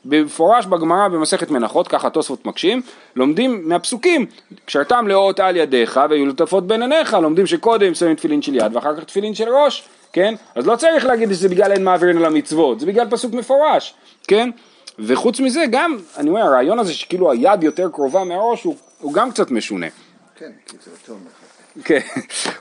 במפורש 0.06 0.66
בגמרא 0.66 1.08
במסכת 1.08 1.52
מנחות, 1.52 1.88
ככה 1.88 2.08
התוספות 2.08 2.46
מקשים, 2.46 2.82
לומדים 3.16 3.70
מהפסוקים, 3.70 4.26
קשרתם 4.66 5.08
לאות 5.08 5.40
על 5.40 5.56
ידיך 5.56 6.00
והיו 6.10 6.26
לטפות 6.26 6.68
בין 6.68 6.82
עיניך, 6.82 7.14
לומדים 7.14 7.48
שקודם 7.48 7.96
שמים 7.96 8.16
תפילין 8.16 8.42
של 8.42 8.56
יד 8.56 8.76
ואחר 8.76 8.96
כך 8.98 9.04
תפילין 9.04 9.36
של 9.36 9.50
ראש, 9.50 9.84
כן? 10.14 10.34
אז 10.56 10.68
לא 10.68 10.76
צריך 10.76 11.06
להגיד 11.06 11.30
שזה 11.30 11.50
בגלל 11.50 11.72
אין 11.72 11.84
מעבירים 11.84 12.18
על 12.18 12.26
המצוות, 12.26 12.80
זה 12.80 12.86
בגלל 12.86 13.10
פסוק 13.10 13.34
מפורש, 13.34 13.94
כן? 14.28 14.50
וחוץ 15.00 15.40
מזה 15.40 15.64
גם, 15.72 15.98
אני 16.18 16.30
אומר, 16.30 16.42
הרעיון 16.42 16.80
הזה 16.80 16.94
שכאילו 16.94 17.32
היד 17.32 17.64
יותר 17.64 17.90
קרובה 17.90 18.24
מהראש 18.24 18.64
הוא, 18.64 18.76
הוא 19.00 19.14
גם 19.14 19.32
קצת 19.32 19.52
משונה. 19.52 19.88
כן. 20.42 20.52
כן, 21.84 22.00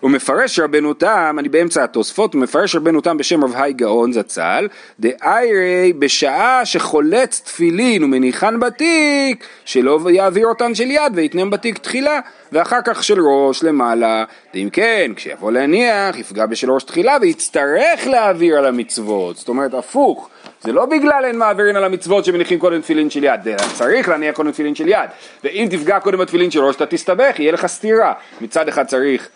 הוא 0.01 0.11
מפרש 0.11 0.59
רבנו 0.59 0.95
תם, 0.95 1.37
אני 1.39 1.49
באמצע 1.49 1.85
התוספות, 1.85 2.35
הוא 2.35 2.43
מפרש 2.43 2.75
רבנו 2.75 3.01
תם 3.01 3.17
בשם 3.17 3.45
רב 3.45 3.53
היי 3.55 3.73
גאון 3.73 4.13
זצ"ל, 4.13 4.69
דאיירי 5.01 5.93
בשעה 5.99 6.65
שחולץ 6.65 7.41
תפילין 7.45 8.05
ומניחן 8.05 8.61
בתיק, 8.61 9.45
שלא 9.65 10.01
יעביר 10.11 10.47
אותן 10.47 10.75
של 10.75 10.91
יד 10.91 11.13
ויתנם 11.15 11.51
בתיק 11.51 11.79
תחילה, 11.79 12.21
ואחר 12.53 12.79
כך 12.85 13.05
של 13.05 13.21
ראש 13.21 13.63
למעלה, 13.63 14.25
ואם 14.55 14.69
כן, 14.73 15.13
כשיבוא 15.17 15.53
להניח, 15.53 16.19
יפגע 16.19 16.47
בשל 16.47 16.71
ראש 16.71 16.85
תחילה 16.85 17.17
ויצטרך 17.21 18.07
להעביר 18.07 18.59
על 18.59 18.67
המצוות, 18.67 19.37
זאת 19.37 19.49
אומרת 19.49 19.75
הפוך. 19.75 20.31
זה 20.63 20.73
לא 20.73 20.87
בגלל 20.87 21.25
אין 21.25 21.39
מעבירים 21.39 21.77
על 21.77 21.85
המצוות 21.85 22.25
שמניחים 22.25 22.59
קודם 22.59 22.81
תפילין 22.81 23.11
של 23.11 23.25
יד, 23.25 23.43
זה 23.45 23.57
צריך 23.75 24.09
להניח 24.09 24.35
קודם 24.35 24.51
תפילין 24.51 24.75
של 24.75 24.89
יד, 24.89 25.11
ואם 25.45 25.67
תפגע 25.71 26.01
קודם 26.01 26.19
בתפילין 26.19 26.51
של 26.51 26.61
ראש 26.61 26.77
אתה 26.77 26.87
תסתבך, 26.87 27.39
יהיה 27.39 27.53
לך 27.53 27.67
סתירה, 27.67 28.13
מצד 28.41 28.69
אחד 28.69 28.87
צריך 28.87 29.29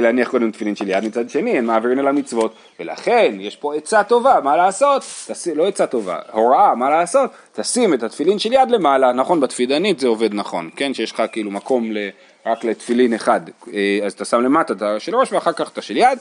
להניח 0.00 0.28
קודם 0.28 0.50
תפילין 0.50 0.76
של 0.76 0.88
יד, 0.88 1.04
מצד 1.04 1.30
שני 1.30 1.52
אין 1.52 1.64
מעבירים 1.64 1.98
על 1.98 2.08
המצוות, 2.08 2.54
ולכן 2.80 3.34
יש 3.40 3.56
פה 3.56 3.74
עצה 3.74 4.04
טובה, 4.04 4.40
מה 4.44 4.56
לעשות? 4.56 5.02
תשים, 5.26 5.56
לא 5.56 5.68
עצה 5.68 5.86
טובה, 5.86 6.18
הוראה, 6.32 6.74
מה 6.74 6.90
לעשות? 6.90 7.30
תשים 7.52 7.94
את 7.94 8.02
התפילין 8.02 8.38
של 8.38 8.52
יד 8.52 8.70
למעלה, 8.70 9.12
נכון, 9.12 9.40
בתפידנית 9.40 10.00
זה 10.00 10.08
עובד 10.08 10.34
נכון, 10.34 10.70
כן, 10.76 10.94
שיש 10.94 11.12
לך 11.12 11.22
כאילו 11.32 11.50
מקום 11.50 11.92
ל... 11.92 11.98
רק 12.46 12.64
לתפילין 12.64 13.14
אחד, 13.14 13.40
אה, 13.72 13.98
אז 14.04 14.12
אתה 14.12 14.24
שם 14.24 14.40
למטה 14.40 14.72
את 14.72 14.82
של 14.98 15.16
ראש 15.16 15.32
ואחר 15.32 15.52
כך 15.52 15.70
את 15.72 15.78
השל 15.78 15.96
יד, 15.96 16.18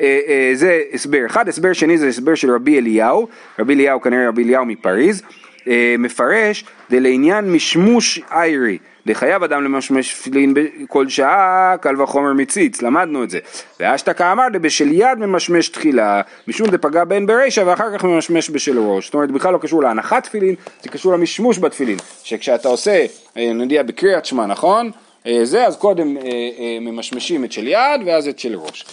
אה, 0.00 0.20
אה, 0.28 0.50
זה 0.54 0.80
הסבר 0.92 1.26
אחד, 1.26 1.48
הסבר 1.48 1.72
שני 1.72 1.98
זה 1.98 2.08
הסבר 2.08 2.34
של 2.34 2.54
רבי 2.54 2.78
אליהו, 2.78 3.28
רבי 3.58 3.74
אליהו 3.74 4.00
כנראה 4.00 4.28
רבי 4.28 4.44
אליהו 4.44 4.64
מפריז, 4.64 5.22
אה, 5.68 5.94
מפרש 5.98 6.64
דלעניין 6.90 7.52
משמוש 7.52 8.20
איירי, 8.30 8.78
דחייב 9.06 9.42
אדם 9.42 9.64
למשמש 9.64 10.14
תפילין 10.14 10.54
בכל 10.54 11.08
שעה, 11.08 11.74
קל 11.80 12.02
וחומר 12.02 12.32
מציץ, 12.32 12.82
למדנו 12.82 13.24
את 13.24 13.30
זה. 13.30 13.38
ואשתקא 13.80 14.32
אמר 14.32 14.44
דבשל 14.52 14.92
יד 14.92 15.18
ממשמש 15.18 15.68
תחילה, 15.68 16.20
משום 16.48 16.68
דפגע 16.68 17.04
בין 17.04 17.26
ברישא 17.26 17.62
ואחר 17.66 17.98
כך 17.98 18.04
ממשמש 18.04 18.50
בשל 18.50 18.78
ראש. 18.78 19.04
זאת 19.04 19.14
אומרת, 19.14 19.30
בכלל 19.30 19.52
לא 19.52 19.58
קשור 19.58 19.82
להנחת 19.82 20.24
תפילין, 20.24 20.54
זה 20.82 20.88
קשור 20.88 21.12
למשמוש 21.12 21.58
בתפילין. 21.58 21.98
שכשאתה 22.22 22.68
עושה, 22.68 23.06
אה, 23.36 23.42
יודע, 23.42 23.82
בקריאת 23.82 24.24
שמע, 24.24 24.46
נכון? 24.46 24.90
אה, 25.26 25.44
זה, 25.44 25.66
אז 25.66 25.76
קודם 25.76 26.16
אה, 26.16 26.22
אה, 26.22 26.78
ממשמשים 26.80 27.44
את 27.44 27.52
של 27.52 27.68
יד 27.68 28.00
ואז 28.06 28.28
את 28.28 28.38
של 28.38 28.56
ראש. 28.56 28.84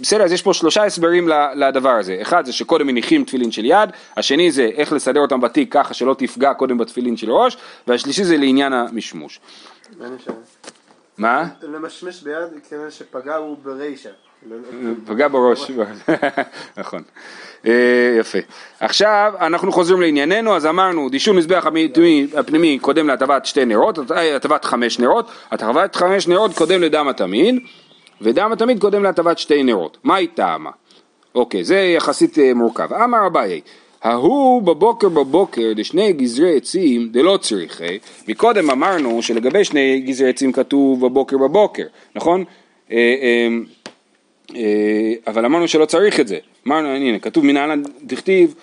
בסדר, 0.00 0.22
אז 0.22 0.32
יש 0.32 0.42
פה 0.42 0.54
שלושה 0.54 0.84
הסברים 0.84 1.28
לדבר 1.54 1.90
הזה. 1.90 2.18
אחד 2.22 2.44
זה 2.44 2.52
שקודם 2.52 2.86
מניחים 2.86 3.24
תפילין 3.24 3.50
של 3.50 3.64
יד, 3.64 3.90
השני 4.16 4.50
זה 4.50 4.70
איך 4.76 4.92
לסדר 4.92 5.20
אותם 5.20 5.40
בתיק 5.40 5.72
ככה 5.72 5.94
שלא 5.94 6.14
תפגע 6.18 6.54
קודם 6.54 6.78
בתפילין 6.78 7.16
של 7.16 7.30
ראש, 7.30 7.56
והשלישי 7.86 8.24
זה 8.24 8.36
לעניין 8.36 8.72
המשמוש. 8.72 9.40
מה? 11.18 11.48
למשמש 11.62 12.22
ביד, 12.22 12.48
כיוון 12.68 12.90
שפגע 12.90 13.36
הוא 13.36 13.56
ברישא. 13.62 14.10
פגע 15.06 15.28
בראש, 15.28 15.70
נכון, 16.76 17.02
אה, 17.66 18.16
יפה. 18.18 18.38
עכשיו 18.80 19.34
אנחנו 19.40 19.72
חוזרים 19.72 20.00
לענייננו, 20.00 20.56
אז 20.56 20.66
אמרנו 20.66 21.08
דישון 21.08 21.36
מזבח 21.36 21.66
הפנימי, 22.36 22.78
קודם 22.78 23.06
להטבת 23.06 23.46
שתי 23.46 23.64
נרות, 23.64 23.98
הטבת 24.36 24.64
חמש 24.64 24.98
נרות, 24.98 25.30
הטבת 25.50 25.96
חמש 25.96 26.28
נרות 26.28 26.54
קודם 26.54 26.82
לדם 26.82 27.08
התמיד, 27.08 27.58
ודם 28.20 28.52
התמיד 28.52 28.80
קודם 28.80 29.02
להטבת 29.02 29.38
שתי 29.38 29.62
נרות. 29.62 29.98
מה 30.04 30.16
היא 30.16 30.28
טעמה? 30.34 30.70
אוקיי, 31.34 31.64
זה 31.64 31.76
יחסית 31.76 32.38
אה, 32.38 32.54
מורכב. 32.54 32.92
אמר 32.92 33.26
אביי, 33.26 33.60
ההוא 34.06 34.62
בבוקר 34.62 35.08
בבוקר 35.08 35.72
דשני 35.76 36.12
גזרי 36.12 36.56
עצים 36.56 37.08
דלא 37.12 37.38
צריכי, 37.40 37.98
מקודם 38.28 38.70
אמרנו 38.70 39.22
שלגבי 39.22 39.64
שני 39.64 40.00
גזרי 40.00 40.28
עצים 40.28 40.52
כתוב 40.52 41.06
בבוקר 41.06 41.38
בבוקר, 41.38 41.82
נכון? 42.14 42.44
אה, 42.92 42.96
אה, 42.96 43.48
אה, 44.56 45.12
אבל 45.26 45.44
אמרנו 45.44 45.68
שלא 45.68 45.84
צריך 45.84 46.20
את 46.20 46.28
זה, 46.28 46.38
אמרנו, 46.66 46.88
הנה, 46.88 47.18
כתוב 47.18 47.44
מנהלן 47.44 47.82
דכתיב, 48.02 48.54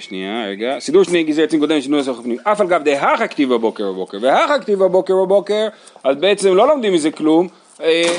שנייה, 0.00 0.46
רגע, 0.46 0.76
סידור 0.80 1.02
שני 1.02 1.22
גזרי 1.22 1.44
עצים 1.44 1.60
קודם 1.60 1.80
שינוי 1.80 2.00
הסוף 2.00 2.18
הפנים, 2.18 2.38
אף 2.42 2.60
על 2.60 2.66
גב 2.66 2.82
דהכה 2.84 3.28
כתיב 3.28 3.54
בבוקר 3.54 3.92
בבוקר, 3.92 4.18
והכה 4.20 4.58
כתיב 4.58 4.78
בבוקר 4.78 5.14
בבוקר, 5.24 5.68
אז 6.04 6.16
בעצם 6.16 6.54
לא 6.54 6.68
לומדים 6.68 6.92
מזה 6.92 7.10
כלום, 7.10 7.48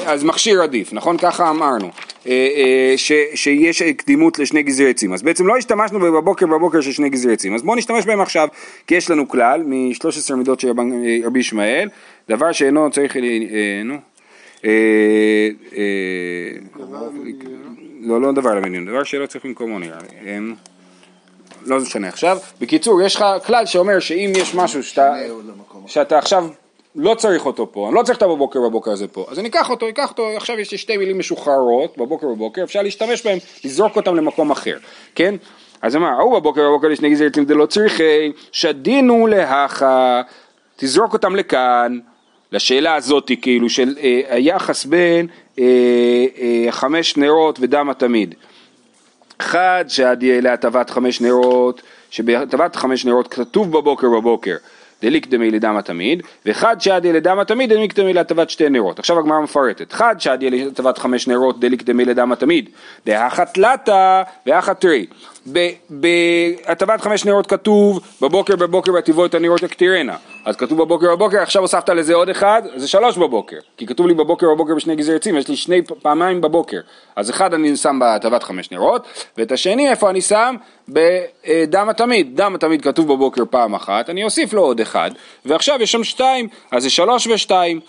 אז 0.06 0.24
מכשיר 0.24 0.62
עדיף, 0.62 0.94
נכון? 0.94 1.18
ככה 1.18 1.50
אמרנו, 1.50 1.90
אה, 2.28 2.32
אה, 2.32 2.94
ש, 2.98 3.12
שיש 3.36 3.82
קדימות 3.82 4.40
לשני 4.40 4.64
גזרי 4.64 4.90
עצים, 4.90 5.14
אז 5.14 5.22
בעצם 5.22 5.48
לא 5.48 5.58
השתמשנו 5.58 6.00
בבוקר 6.00 6.46
בבוקר 6.48 6.82
של 6.82 6.92
שני 6.92 7.10
גזרי 7.10 7.34
עצים, 7.34 7.56
אז 7.56 7.64
בואו 7.64 7.76
נשתמש 7.76 8.06
בהם 8.06 8.22
עכשיו, 8.22 8.48
כי 8.88 8.96
יש 8.96 9.12
לנו 9.12 9.28
כלל 9.28 9.64
מ-13 9.64 10.36
מידות 10.36 10.60
של 10.60 10.68
אה, 10.68 11.18
רבי 11.24 11.40
ישמעאל, 11.40 11.90
דבר 12.30 12.52
שאינו 12.52 12.92
צריך, 12.92 13.18
אה, 13.18 13.22
נו, 13.86 13.96
אה, 14.66 14.70
אה, 15.78 15.84
לא, 18.02 18.22
לא 18.22 18.32
דבר 18.32 18.56
למדיון, 18.56 18.86
דבר 18.86 19.04
שלא 19.04 19.26
צריך 19.26 19.46
במקומו 19.46 19.80
נראה 19.80 19.98
לי. 20.24 20.40
לא 21.66 21.80
משנה 21.80 22.08
עכשיו. 22.08 22.38
בקיצור, 22.62 23.02
יש 23.02 23.16
לך 23.16 23.26
כלל 23.46 23.66
שאומר 23.66 24.00
שאם 24.00 24.32
יש 24.36 24.56
משהו. 24.56 24.84
שאתה 25.88 26.18
עכשיו 26.18 26.48
לא 27.02 27.16
צריך 27.16 27.46
אותו 27.46 27.72
פה, 27.72 27.88
אני 27.88 27.96
לא 27.96 28.04
צריך 28.04 28.18
את 28.18 28.22
הבוקר 28.24 28.60
בבוקר 28.62 28.92
הזה 28.92 29.08
פה, 29.08 29.26
אז 29.32 29.40
אני 29.40 29.50
אקח 29.50 29.70
אותו, 29.70 29.90
אקח 29.90 30.10
אותו, 30.10 30.28
עכשיו 30.38 30.60
יש 30.60 30.72
לי 30.72 30.78
שתי 30.78 30.98
מילים 30.98 31.20
משוחררות, 31.20 31.98
בבוקר 31.98 32.28
בבוקר, 32.28 32.64
אפשר 32.64 32.82
להשתמש 32.82 33.26
בהם, 33.26 33.38
לזרוק 33.64 33.96
אותם 33.96 34.16
למקום 34.16 34.52
אחר, 34.52 34.78
כן? 35.16 35.36
אז 35.82 35.96
אמר, 35.96 36.08
ההוא 36.08 36.40
בבוקר 36.40 36.70
בבוקר 36.70 36.88
לשני 36.88 37.10
גזרי 37.10 37.28
עצים 37.28 37.46
דלא 37.46 37.66
צריכי, 37.66 38.32
שדינו 38.52 39.28
להכה, 39.28 40.22
תזרוק 40.76 41.14
אותם 41.14 41.36
לכאן, 41.36 42.00
לשאלה 42.52 42.96
הזאת 42.96 43.32
כאילו 43.42 43.70
של 43.70 43.96
אה, 44.02 44.22
היחס 44.30 44.86
בין 44.86 45.28
אה, 45.60 45.66
אה, 46.38 46.72
חמש 46.72 47.18
נרות 47.18 47.60
ודם 47.62 47.90
התמיד. 47.90 48.36
אחד 49.38 49.86
שעד 49.88 50.24
יהיה 50.24 50.42
להטבת 50.42 50.90
חמש 50.90 51.22
נרות, 51.22 51.82
שבהטבת 52.10 52.76
חמש 52.76 53.06
נרות 53.06 53.28
כתוב 53.28 53.72
בבוקר 53.72 54.10
בבוקר, 54.10 54.56
דליק 55.02 55.28
דמי 55.28 55.52
לדם 55.52 55.78
התמיד, 55.78 56.24
ואחד 56.46 56.82
שעד 56.82 57.06
יהיה 57.06 57.16
לדם 57.16 57.40
התמיד, 57.40 57.74
דליק 57.74 57.94
דמי 57.94 58.14
להטבת 58.14 58.50
שתי 58.50 58.70
נרות. 58.70 59.00
עכשיו 59.00 59.20
הגמרא 59.20 59.40
מפרטת, 59.40 59.94
אחד 59.94 60.16
שעד 60.20 60.44
יהיה 60.44 60.66
להטבת 60.66 60.98
חמש 60.98 61.28
נרות, 61.28 61.60
דליק 61.60 61.84
דמי 61.84 62.06
לדם 62.06 62.32
התמיד, 62.32 62.70
דאחת 63.06 63.54
תלתה 63.54 64.24
ואחת 64.46 64.82
תרי. 64.82 65.06
ב- 65.54 65.70
בהטבת 65.90 67.02
חמש 67.02 67.26
נרות 67.26 67.48
כתוב 67.48 68.00
בבוקר 68.22 68.56
בבוקר 68.56 68.94
ותבוא 68.94 69.26
את 69.26 69.34
הנרות 69.34 69.64
יקטירנה 69.64 70.16
אז 70.46 70.56
כתוב 70.56 70.82
בבוקר 70.82 71.16
בבוקר 71.16 71.38
עכשיו 71.42 71.62
הוספת 71.62 71.90
לזה 71.90 72.14
עוד 72.14 72.30
אחד 72.30 72.62
זה 72.76 72.88
שלוש 72.88 73.18
בבוקר 73.18 73.58
כי 73.78 73.86
כתוב 73.86 74.08
לי 74.08 74.14
בבוקר 74.14 74.48
בבוקר 74.54 74.76
בשני 74.76 74.96
גזרי 74.96 75.16
עצים 75.16 75.38
יש 75.38 75.48
לי 75.48 75.56
שני 75.56 75.82
פעמיים 76.02 76.42
בבוקר 76.42 76.80
אז 77.16 77.30
אחד 77.30 77.54
אני 77.54 77.78
שם 77.78 78.00
בהטבת 78.00 78.44
חמש 78.44 78.72
נרות 78.72 79.08
ואת 79.38 79.52
השני 79.52 79.90
איפה 79.90 80.10
אני 80.10 80.22
שם 80.22 80.56
בדם 80.90 81.88
התמיד 81.90 82.42
דם 82.42 82.56
התמיד 82.56 82.82
כתוב 82.82 83.14
בבוקר 83.14 83.44
פעם 83.50 83.74
אחת 83.74 84.10
אני 84.10 84.24
אוסיף 84.24 84.54
לו 84.54 84.62
עוד 84.62 84.80
אחד 84.80 85.12
ועכשיו 85.46 85.82
יש 85.82 85.92
שם 85.92 86.04
שתיים 86.04 86.48
אז 86.72 86.84
זה 86.84 86.90
שלוש 86.90 87.28
ושתיים? 87.28 87.80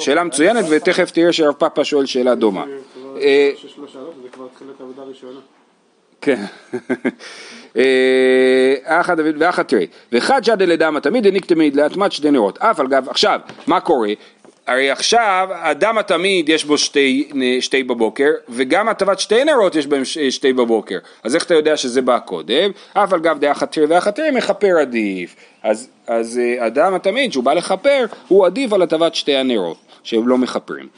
שאלה 0.00 0.24
מצוינת 0.24 0.64
ותכף 0.70 1.10
תראה 1.10 1.32
שהרב 1.32 1.54
פאפה 1.54 1.84
שואל 1.84 2.06
שאלה 2.06 2.34
דומה 2.34 2.64
כן. 6.20 6.44
אה, 7.76 8.74
אחא 8.84 9.14
דוד 9.14 9.34
ואחא 9.38 9.62
תרי, 9.62 9.86
ואחד 10.12 10.44
שדה 10.44 10.64
לדם 10.64 10.98
תמיד 11.02 11.26
הניק 11.26 11.44
תמיד 11.44 11.76
להטמעת 11.76 12.12
שתי 12.12 12.30
נרות, 12.30 12.58
אף 12.58 12.80
על 12.80 12.86
גב, 12.86 13.08
עכשיו, 13.08 13.40
מה 13.66 13.80
קורה? 13.80 14.12
הרי 14.66 14.90
עכשיו 14.90 15.48
הדם 15.52 15.98
התמיד 15.98 16.48
יש 16.48 16.64
בו 16.64 16.78
שתי, 16.78 17.30
שתי 17.60 17.82
בבוקר 17.82 18.30
וגם 18.48 18.88
הטבת 18.88 19.20
שתי 19.20 19.44
נרות 19.44 19.74
יש 19.74 19.86
בהם 19.86 20.04
ש- 20.04 20.18
שתי 20.18 20.52
בבוקר 20.52 20.98
אז 21.24 21.34
איך 21.34 21.44
אתה 21.44 21.54
יודע 21.54 21.76
שזה 21.76 22.02
בא 22.02 22.18
קודם? 22.18 22.70
אף 22.94 23.12
על 23.12 23.20
גב 23.20 23.38
דאחת 23.38 23.72
תרי 23.72 23.86
ואחת 23.86 24.16
תרי 24.16 24.30
מכפר 24.30 24.78
עדיף 24.80 25.36
אז, 25.62 25.88
אז 26.06 26.38
אה, 26.38 26.66
הדם 26.66 26.94
התמיד 26.94 27.32
שהוא 27.32 27.44
בא 27.44 27.52
לכפר 27.52 28.04
הוא 28.28 28.46
עדיף 28.46 28.72
על 28.72 28.82
הטבת 28.82 29.14
שתי 29.14 29.36
הנרות 29.36 29.76
שהם 30.02 30.28
לא 30.28 30.38
מכפרים 30.38 30.88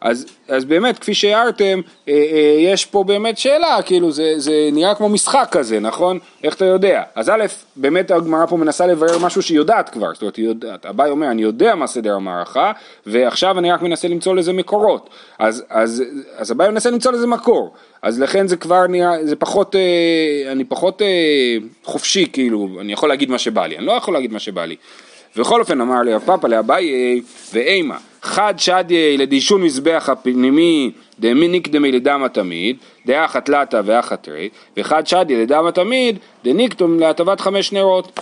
אז, 0.00 0.26
אז 0.48 0.64
באמת, 0.64 0.98
כפי 0.98 1.14
שהערתם, 1.14 1.80
אה, 2.08 2.14
אה, 2.14 2.56
יש 2.58 2.86
פה 2.86 3.04
באמת 3.04 3.38
שאלה, 3.38 3.82
כאילו 3.82 4.10
זה, 4.10 4.34
זה 4.36 4.68
נראה 4.72 4.94
כמו 4.94 5.08
משחק 5.08 5.48
כזה, 5.50 5.80
נכון? 5.80 6.18
איך 6.44 6.54
אתה 6.54 6.64
יודע? 6.64 7.02
אז 7.14 7.28
א', 7.28 7.44
באמת 7.76 8.10
הגמרא 8.10 8.46
פה 8.46 8.56
מנסה 8.56 8.86
לברר 8.86 9.18
משהו 9.18 9.42
שהיא 9.42 9.56
יודעת 9.56 9.88
כבר, 9.88 10.14
זאת 10.14 10.22
אומרת, 10.22 10.36
היא 10.36 10.44
יודעת, 10.44 10.86
אביי 10.86 11.10
אומר, 11.10 11.30
אני 11.30 11.42
יודע 11.42 11.74
מה 11.74 11.86
סדר 11.86 12.14
המערכה, 12.14 12.72
ועכשיו 13.06 13.58
אני 13.58 13.72
רק 13.72 13.82
מנסה 13.82 14.08
למצוא 14.08 14.34
לזה 14.34 14.52
מקורות. 14.52 15.10
אז, 15.38 15.64
אז, 15.70 16.04
אז 16.36 16.52
אביי 16.52 16.70
מנסה 16.70 16.90
למצוא 16.90 17.12
לזה 17.12 17.26
מקור. 17.26 17.74
אז 18.02 18.20
לכן 18.20 18.46
זה 18.46 18.56
כבר 18.56 18.86
נראה, 18.86 19.26
זה 19.26 19.36
פחות, 19.36 19.76
אה, 19.76 20.52
אני 20.52 20.64
פחות 20.64 21.02
אה, 21.02 21.06
חופשי, 21.84 22.26
כאילו, 22.32 22.68
אני 22.80 22.92
יכול 22.92 23.08
להגיד 23.08 23.30
מה 23.30 23.38
שבא 23.38 23.66
לי, 23.66 23.78
אני 23.78 23.86
לא 23.86 23.92
יכול 23.92 24.14
להגיד 24.14 24.32
מה 24.32 24.38
שבא 24.38 24.64
לי. 24.64 24.76
ובכל 25.36 25.60
אופן 25.60 25.80
אמר 25.80 26.02
לי 26.02 26.14
רב 26.14 26.22
פאפא 26.26 26.46
לאביי 26.46 27.20
ואימה 27.52 27.96
חד 28.22 28.54
שדיה 28.56 29.16
לדישון 29.16 29.62
מזבח 29.62 30.08
הפנימי 30.12 30.90
דמיניק 31.20 31.68
דמי 31.68 31.92
לדם 31.92 32.22
התמיד 32.24 32.76
דאחת 33.06 33.48
לטה 33.48 33.80
ואחת 33.84 34.22
תרי 34.22 34.48
וחד 34.76 35.06
שדיה 35.06 35.38
לדם 35.38 35.66
התמיד 35.66 36.18
דניקטום 36.44 37.00
להטבת 37.00 37.40
חמש 37.40 37.72
נרות 37.72 38.20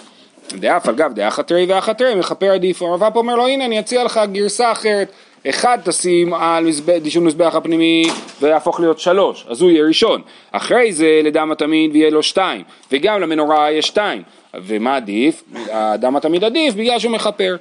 דאף 0.53 0.89
על 0.89 0.95
גב 0.95 1.13
דאחת 1.15 1.49
תרי 1.49 1.67
ואחת 1.69 1.99
תרי 1.99 2.15
מכפר 2.15 2.53
עדיף 2.53 2.83
הרב 2.83 3.17
אומר 3.17 3.37
לו 3.37 3.47
הנה 3.47 3.65
אני 3.65 3.81
אציע 3.81 4.05
לך 4.05 4.21
גרסה 4.33 4.73
אחרת 4.73 5.13
אחד 5.47 5.79
תשים 5.85 6.35
על 6.35 6.69
דישון 7.03 7.25
מזבח 7.25 7.55
הפנימי 7.55 8.05
ויהפוך 8.41 8.81
להיות 8.81 8.99
שלוש, 8.99 9.47
אז 9.49 9.63
הוא 9.63 9.71
יהיה 9.71 9.85
ראשון. 9.85 10.23
אחרי 10.53 10.93
זה 10.93 11.21
לדם 11.25 11.53
התמיד 11.53 11.91
ויהיה 11.93 12.11
לו 12.11 12.23
שתיים, 12.23 12.63
וגם 12.93 13.21
למנורה 13.21 13.73
יש 13.73 13.87
שתיים. 13.87 14.23
ומה 14.55 14.97
עדיף? 14.97 15.43
הדם 15.71 16.17
התמיד 16.17 16.45
עדיף 16.45 16.75
בגלל 16.75 16.99
שהוא 16.99 17.13
מכפר. 17.13 17.57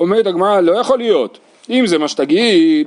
אומרת 0.00 0.26
הגמרא, 0.26 0.60
לא 0.60 0.72
יכול 0.72 0.98
להיות. 0.98 1.38
אם 1.70 1.86
זה 1.86 1.98
מה 1.98 2.08
שתגיד, 2.08 2.86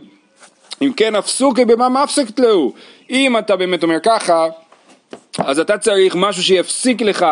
אם 0.82 0.92
כן 0.98 1.16
אפסוקי 1.16 1.66
במה 1.66 1.90
מפסקת 1.90 2.40
להו. 2.40 2.74
אם 3.10 3.38
אתה 3.38 3.56
באמת 3.56 3.84
אומר 3.84 4.00
ככה, 4.04 4.48
אז 5.38 5.60
אתה 5.60 5.78
צריך 5.78 6.16
משהו 6.16 6.44
שיפסיק 6.44 7.02
לך 7.02 7.26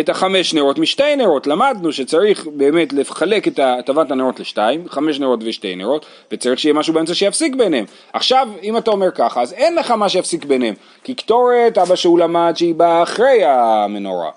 את 0.00 0.08
החמש 0.08 0.54
נרות 0.54 0.78
משתי 0.78 1.16
נרות. 1.16 1.46
למדנו 1.46 1.92
שצריך 1.92 2.46
באמת 2.46 2.92
לחלק 2.92 3.48
את 3.48 3.58
הטבת 3.62 4.10
הנרות 4.10 4.40
לשתיים, 4.40 4.88
חמש 4.88 5.20
נרות 5.20 5.40
ושתי 5.42 5.76
נרות, 5.76 6.06
וצריך 6.32 6.58
שיהיה 6.58 6.74
משהו 6.74 6.94
באמצע 6.94 7.14
שיפסיק 7.14 7.54
ביניהם. 7.54 7.84
עכשיו, 8.12 8.48
אם 8.62 8.76
אתה 8.76 8.90
אומר 8.90 9.10
ככה, 9.10 9.42
אז 9.42 9.52
אין 9.52 9.74
לך 9.74 9.90
מה 9.90 10.08
שיפסיק 10.08 10.44
ביניהם. 10.44 10.74
כי 11.04 11.14
קטורת, 11.14 11.78
אבא 11.78 11.96
שהוא 11.96 12.18
למד 12.18 12.52
שהיא 12.56 12.74
באה 12.74 13.02
אחרי 13.02 13.44
המנורה. 13.44 14.30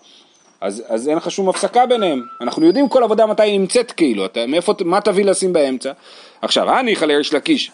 אז, 0.63 0.83
אז 0.87 1.09
אין 1.09 1.17
לך 1.17 1.31
שום 1.31 1.49
הפסקה 1.49 1.85
ביניהם. 1.85 2.23
אנחנו 2.41 2.65
יודעים 2.65 2.89
כל 2.89 3.03
עבודה 3.03 3.25
מתי 3.25 3.43
היא 3.43 3.59
נמצאת 3.59 3.91
כאילו, 3.91 4.25
אתה, 4.25 4.47
מאיפה, 4.47 4.73
מה 4.85 5.01
תביא 5.01 5.25
לשים 5.25 5.53
באמצע? 5.53 5.91
עכשיו, 6.41 6.69
הניחא 6.69 7.05
לריש 7.05 7.33
לקיש, 7.33 7.71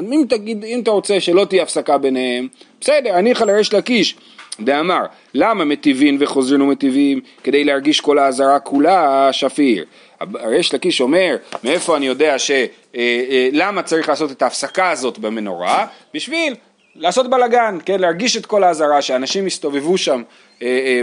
אם 0.00 0.24
תגיד, 0.28 0.64
אם 0.64 0.80
אתה 0.82 0.90
רוצה 0.90 1.20
שלא 1.20 1.44
תהיה 1.44 1.62
הפסקה 1.62 1.98
ביניהם, 1.98 2.48
בסדר, 2.80 3.14
הניחא 3.14 3.44
לריש 3.44 3.74
לקיש, 3.74 4.16
דאמר, 4.60 5.04
למה 5.34 5.64
מטיבין 5.64 6.16
וחוזרים 6.20 6.62
ומטיבים? 6.62 7.20
כדי 7.44 7.64
להרגיש 7.64 8.00
כל 8.00 8.18
האזהרה 8.18 8.58
כולה 8.58 9.28
שפיר. 9.32 9.84
הריש 10.20 10.74
לקיש 10.74 11.00
אומר, 11.00 11.36
מאיפה 11.64 11.96
אני 11.96 12.06
יודע 12.06 12.38
ש... 12.38 12.50
אה, 12.50 12.66
אה, 12.94 13.48
למה 13.52 13.82
צריך 13.82 14.08
לעשות 14.08 14.30
את 14.30 14.42
ההפסקה 14.42 14.90
הזאת 14.90 15.18
במנורה? 15.18 15.86
בשביל 16.14 16.54
לעשות 16.96 17.30
בלאגן, 17.30 17.78
כן, 17.84 18.00
להרגיש 18.00 18.36
את 18.36 18.46
כל 18.46 18.64
האזהרה, 18.64 19.02
שאנשים 19.02 19.46
יסתובבו 19.46 19.98
שם 19.98 20.22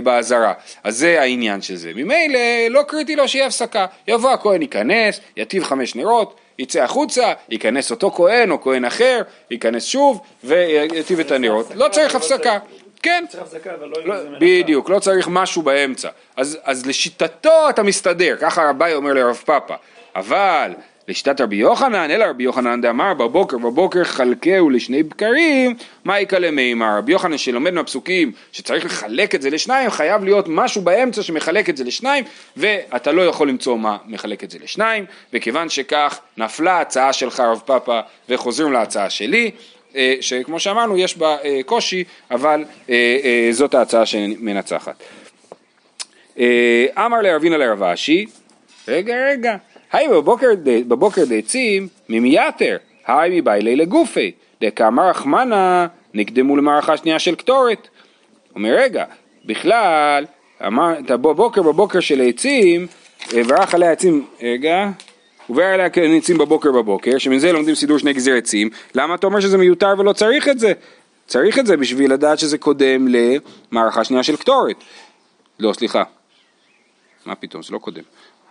באזהרה. 0.04 0.54
אז 0.84 0.98
זה 0.98 1.22
העניין 1.22 1.62
של 1.62 1.76
זה. 1.76 1.92
ממילא 1.96 2.39
לא 2.70 2.84
קריטי 2.88 3.16
לו 3.16 3.28
שיהיה 3.28 3.48
הפסקה. 3.48 3.86
יבוא 4.08 4.32
הכהן 4.32 4.62
ייכנס, 4.62 5.20
יטיב 5.38 5.63
חמש 5.63 5.96
נרות, 5.96 6.39
יצא 6.60 6.84
החוצה, 6.84 7.34
ייכנס 7.50 7.92
אותו 7.92 8.12
כהן 8.12 8.52
או 8.52 8.62
כהן 8.62 8.86
אחר, 8.86 9.22
ייכנס 9.52 9.86
שוב 9.86 10.22
ויטיב 10.44 11.20
את 11.20 11.32
הנרות. 11.32 11.68
לא 11.76 11.88
צריך 11.88 12.16
הפסקה. 12.16 12.58
כן, 13.02 13.26
צריך 13.30 13.44
הפסקה, 13.44 13.72
אבל 13.80 13.92
לא 14.06 14.16
לא. 14.26 14.38
בדיוק, 14.39 14.89
לא 14.89 15.00
צריך 15.00 15.28
משהו 15.32 15.62
באמצע. 15.62 16.10
אז, 16.38 16.58
אז 16.63 16.86
לשיטתו 16.86 17.70
אתה 17.70 17.84
מסתדר, 17.84 18.36
ככה 18.39 18.70
רביי 18.70 18.94
אומר 18.94 19.13
לרב 19.13 19.42
פאפא. 19.46 19.76
אבל 20.16 20.72
לשיטת 21.08 21.42
רבי 21.42 21.56
יוחנן, 21.56 22.12
אלא 22.12 22.26
רבי 22.26 22.44
יוחנן 22.44 22.82
דאמר 22.82 23.13
בבוקר 23.13 23.58
בבוקר 23.58 24.04
חלקהו 24.04 24.70
לשני 24.70 25.04
בקרים, 25.04 25.76
מה 26.06 26.20
יקלה 26.20 26.52
מימר? 26.52 26.98
רבי 26.98 27.12
יוחנן 27.12 27.38
שלומד 27.38 27.74
מהפסוקים 27.74 28.32
שצריך 28.52 28.86
לחלק 28.86 29.36
את 29.36 29.42
זה 29.42 29.50
לשניים, 29.50 29.89
חייב 29.89 30.24
להיות 30.24 30.46
משהו 30.48 30.82
באמצע 30.82 31.24
שמחלק 31.24 31.70
את 31.70 31.78
זה 31.78 31.84
לשניים, 31.84 32.24
ואתה 32.58 33.12
לא 33.12 33.22
יכול 33.22 33.50
למצוא 33.50 33.78
מה 33.78 33.98
מחלק 34.06 34.44
את 34.44 34.52
זה 34.52 34.58
לשניים, 34.63 35.06
וכיוון 35.34 35.70
שכך 35.70 36.20
נפלה 36.38 36.74
ההצעה 36.74 37.13
שלך 37.13 37.39
רב 37.39 37.62
פאפא 37.66 38.02
וחוזרים 38.30 38.74
להצעה 38.74 39.10
שלי, 39.10 39.52
אה, 39.96 40.16
שכמו 40.22 40.60
שאמרנו 40.60 40.98
יש 40.98 41.18
בה 41.18 41.38
אה, 41.44 41.60
קושי, 41.66 42.04
אבל 42.32 42.66
אה, 42.89 43.50
זאת 43.52 43.74
ההצעה 43.74 44.06
שמנצחת. 44.06 45.04
אמר 46.98 47.22
לרבינה 47.22 47.58
לרב 47.58 47.84
אשי, 47.84 48.26
רגע 48.88 49.16
רגע, 49.16 49.56
היי 49.93 50.08
בבוקר, 50.88 51.25
דעצים 51.25 51.88
ממייתר, 52.10 52.77
היי 53.08 53.41
מביילי 53.41 53.75
לגופי, 53.75 54.32
דקאמר 54.62 55.10
רחמנה 55.10 55.88
נקדמו 56.13 56.58
למערכה 56.58 56.97
שנייה 56.97 57.19
של 57.19 57.36
קטורת. 57.36 57.88
אומר 58.56 58.73
רגע, 58.77 59.06
בכלל, 59.45 60.25
אמרת 60.67 61.12
בבוקר 61.12 61.62
בבוקר 61.62 61.99
של 61.99 62.21
עצים, 62.21 62.88
אה, 63.34 63.41
ורח 63.47 63.75
עליה 63.75 63.91
עצים, 63.91 64.25
רגע, 64.41 64.89
ובר 65.49 65.63
עליה 65.63 65.88
עצים 66.17 66.38
בבוקר 66.38 66.71
בבוקר, 66.71 67.17
שמזה 67.17 67.51
לומדים 67.51 67.75
סידור 67.75 67.97
שני 67.97 68.13
גזיר 68.13 68.36
עצים, 68.36 68.69
למה 68.95 69.15
אתה 69.15 69.27
אומר 69.27 69.39
שזה 69.39 69.58
מיותר 69.58 69.93
ולא 69.97 70.13
צריך 70.13 70.47
את 70.47 70.60
זה? 70.60 70.73
צריך 71.27 71.60
את 71.60 71.65
זה 71.65 71.77
בשביל 71.77 72.13
לדעת 72.13 72.39
שזה 72.39 72.58
קודם 72.58 73.08
למערכה 73.08 74.03
שנייה 74.03 74.23
של 74.23 74.36
קטורת. 74.36 74.75
לא, 75.60 75.73
סליחה. 75.73 76.03
מה 77.25 77.36
פתאום, 77.36 77.63
זה 77.63 77.73
לא 77.73 77.77
קודם. 77.77 78.01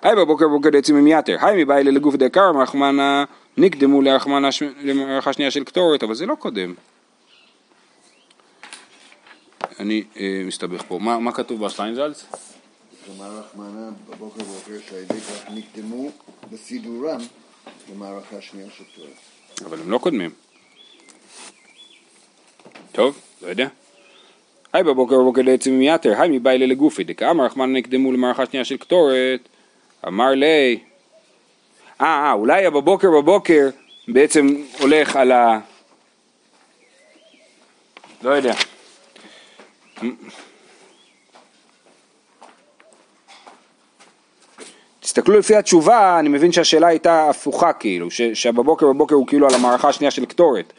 היי 0.02 0.16
בבוקר 0.16 0.48
בבוקר 0.48 0.70
דעצים 0.70 0.96
עם 0.96 1.06
יתר, 1.06 1.36
היי 1.40 1.64
מביילה 1.64 1.90
לגוף 1.90 2.14
דקר 2.14 2.52
מרחמנה 2.52 3.24
נקדמו 3.56 4.02
למערכה 4.82 5.32
שנייה 5.32 5.50
של 5.50 5.64
קטורת, 5.64 6.02
אבל 6.02 6.14
זה 6.14 6.26
לא 6.26 6.34
קודם. 6.34 6.74
אני 9.80 10.04
אה, 10.16 10.42
מסתבך 10.46 10.82
פה. 10.88 10.98
מה, 10.98 11.18
מה 11.18 11.32
כתוב 11.32 11.64
בשטיינזלץ? 11.64 12.26
כלומר 13.06 13.38
רחמנה 13.38 13.90
בבוקר 14.10 14.44
בוקר 14.44 14.96
ידי 14.96 15.20
כך 15.20 15.50
נקדמו 15.50 16.10
בסידורם 16.52 17.20
למערכה 17.92 18.40
שנייה 18.40 18.66
של 18.70 18.84
תורה. 18.96 19.08
אבל 19.64 19.80
הם 19.80 19.90
לא 19.90 19.98
קודמים. 19.98 20.30
טוב, 22.92 23.20
לא 23.42 23.48
יודע. 23.48 23.68
היי 24.72 24.82
בבוקר 24.82 25.18
בבוקר 25.18 25.42
לעצם 25.42 25.72
מיתר, 25.72 26.14
היי 26.18 26.38
מביילה 26.38 26.66
לגופי, 26.66 27.04
דקאמר 27.04 27.44
רחמנה 27.44 27.78
נקדמו 27.78 28.12
למערכה 28.12 28.46
שנייה 28.46 28.64
של 28.64 28.76
קטורת, 28.76 29.48
אמר 30.08 30.30
לי, 30.30 30.78
אה, 32.00 32.06
אה, 32.06 32.32
אולי 32.32 32.70
בבוקר 32.70 33.10
בבוקר 33.10 33.68
בעצם 34.08 34.46
הולך 34.78 35.16
על 35.16 35.32
ה... 35.32 35.58
לא 38.22 38.30
יודע. 38.30 38.54
תסתכלו 45.00 45.38
לפי 45.38 45.56
התשובה, 45.56 46.18
אני 46.18 46.28
מבין 46.28 46.52
שהשאלה 46.52 46.86
הייתה 46.86 47.30
הפוכה 47.30 47.72
כאילו, 47.72 48.10
ש- 48.10 48.22
שבבוקר 48.22 48.86
בבוקר 48.86 49.14
הוא 49.14 49.26
כאילו 49.26 49.48
על 49.48 49.54
המערכה 49.54 49.88
השנייה 49.88 50.10
של 50.10 50.24
קטורת. 50.24 50.72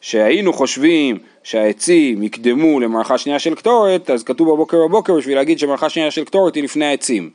שהיינו 0.00 0.52
חושבים 0.52 1.18
שהעצים 1.42 2.22
יקדמו 2.22 2.80
למערכה 2.80 3.18
שנייה 3.18 3.38
של 3.38 3.54
קטורת, 3.54 4.10
אז 4.10 4.24
כתוב 4.24 4.52
בבוקר 4.52 4.76
בבוקר 4.86 5.14
בשביל 5.14 5.36
להגיד 5.36 5.58
שמערכה 5.58 5.88
שנייה 5.88 6.10
של 6.10 6.24
קטורת 6.24 6.54
היא 6.54 6.64
לפני 6.64 6.84
העצים. 6.84 7.30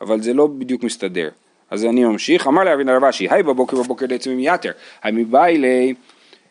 אבל 0.00 0.20
זה 0.20 0.34
לא 0.34 0.46
בדיוק 0.46 0.82
מסתדר. 0.82 1.28
אז 1.70 1.84
אני 1.84 2.04
ממשיך, 2.04 2.46
אמר 2.46 2.64
לאבינה 2.64 2.96
רב 2.96 3.04
אשי, 3.04 3.26
היי 3.30 3.42
בבוקר 3.42 3.82
בבוקר 3.82 4.06
עם 4.26 4.38
יתר, 4.40 4.70
המביילי, 5.02 5.94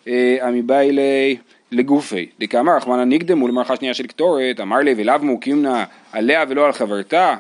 אה, 0.07 0.38
המביילי 0.41 1.38
לגופי, 1.71 2.29
דקאמר 2.39 2.75
רחמנא 2.75 3.03
נקדמו 3.03 3.47
למערכה 3.47 3.75
שנייה 3.75 3.93
של 3.93 4.07
קטורת, 4.07 4.60
אמר 4.60 4.77
לי 4.77 4.93
ולאו 4.97 5.19
מוקימנה 5.21 5.86
עליה 6.12 6.45
ולא 6.49 6.65
על 6.65 6.71
חברתה. 6.71 7.36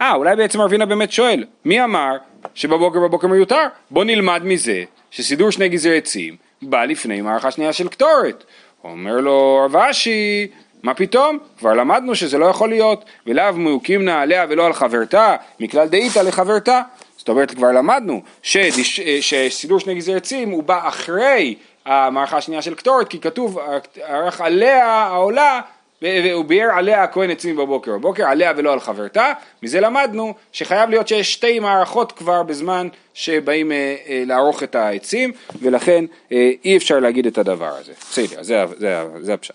אה, 0.00 0.14
אולי 0.14 0.36
בעצם 0.36 0.60
רבינה 0.60 0.86
באמת 0.86 1.12
שואל, 1.12 1.44
מי 1.64 1.84
אמר 1.84 2.16
שבבוקר 2.54 3.00
בבוקר 3.00 3.26
מיותר? 3.26 3.66
בוא 3.90 4.04
נלמד 4.04 4.40
מזה 4.44 4.84
שסידור 5.10 5.50
שני 5.50 5.68
גזרי 5.68 5.98
עצים 5.98 6.36
בא 6.62 6.84
לפני 6.84 7.20
מערכה 7.20 7.50
שנייה 7.50 7.72
של 7.72 7.88
קטורת. 7.88 8.44
אומר 8.84 9.20
לו 9.20 9.60
רב 9.64 9.76
אשי, 9.76 10.46
מה 10.88 10.94
פתאום? 10.94 11.38
כבר 11.58 11.74
למדנו 11.74 12.14
שזה 12.14 12.38
לא 12.38 12.46
יכול 12.46 12.68
להיות, 12.68 13.04
ולאו 13.26 13.52
מיוקימנה 13.52 14.22
עליה 14.22 14.46
ולא 14.48 14.66
על 14.66 14.72
חברתה, 14.72 15.36
מכלל 15.60 15.88
דאיתא 15.88 16.18
לחברתה. 16.18 16.82
זאת 17.16 17.28
אומרת, 17.28 17.50
כבר 17.54 17.72
למדנו 17.72 18.22
שדיש, 18.42 19.00
שסידור 19.20 19.80
שני 19.80 19.94
גזרי 19.94 20.14
עצים 20.14 20.50
הוא 20.50 20.62
בא 20.62 20.88
אחרי 20.88 21.54
המערכה 21.84 22.36
השנייה 22.36 22.62
של 22.62 22.74
קטורת, 22.74 23.08
כי 23.08 23.20
כתוב, 23.20 23.58
ערך 24.02 24.40
עליה 24.40 24.86
העולה 24.86 25.60
והוא 26.02 26.44
ביאר 26.44 26.70
עליה 26.70 27.02
הכהן 27.02 27.30
עצים 27.30 27.56
בבוקר 27.56 27.92
בבוקר, 27.92 28.24
עליה 28.24 28.52
ולא 28.56 28.72
על 28.72 28.80
חברתה, 28.80 29.32
מזה 29.62 29.80
למדנו 29.80 30.34
שחייב 30.52 30.90
להיות 30.90 31.08
שיש 31.08 31.32
שתי 31.32 31.58
מערכות 31.58 32.12
כבר 32.12 32.42
בזמן 32.42 32.88
שבאים 33.14 33.72
אה, 33.72 33.96
אה, 34.08 34.22
לערוך 34.26 34.62
את 34.62 34.74
העצים, 34.74 35.32
ולכן 35.62 36.04
אה, 36.32 36.50
אי 36.64 36.76
אפשר 36.76 36.98
להגיד 36.98 37.26
את 37.26 37.38
הדבר 37.38 37.72
הזה. 37.80 37.92
בסדר, 38.10 38.42
זה, 38.42 38.64
זה, 38.78 39.04
זה 39.20 39.34
הפשט. 39.34 39.54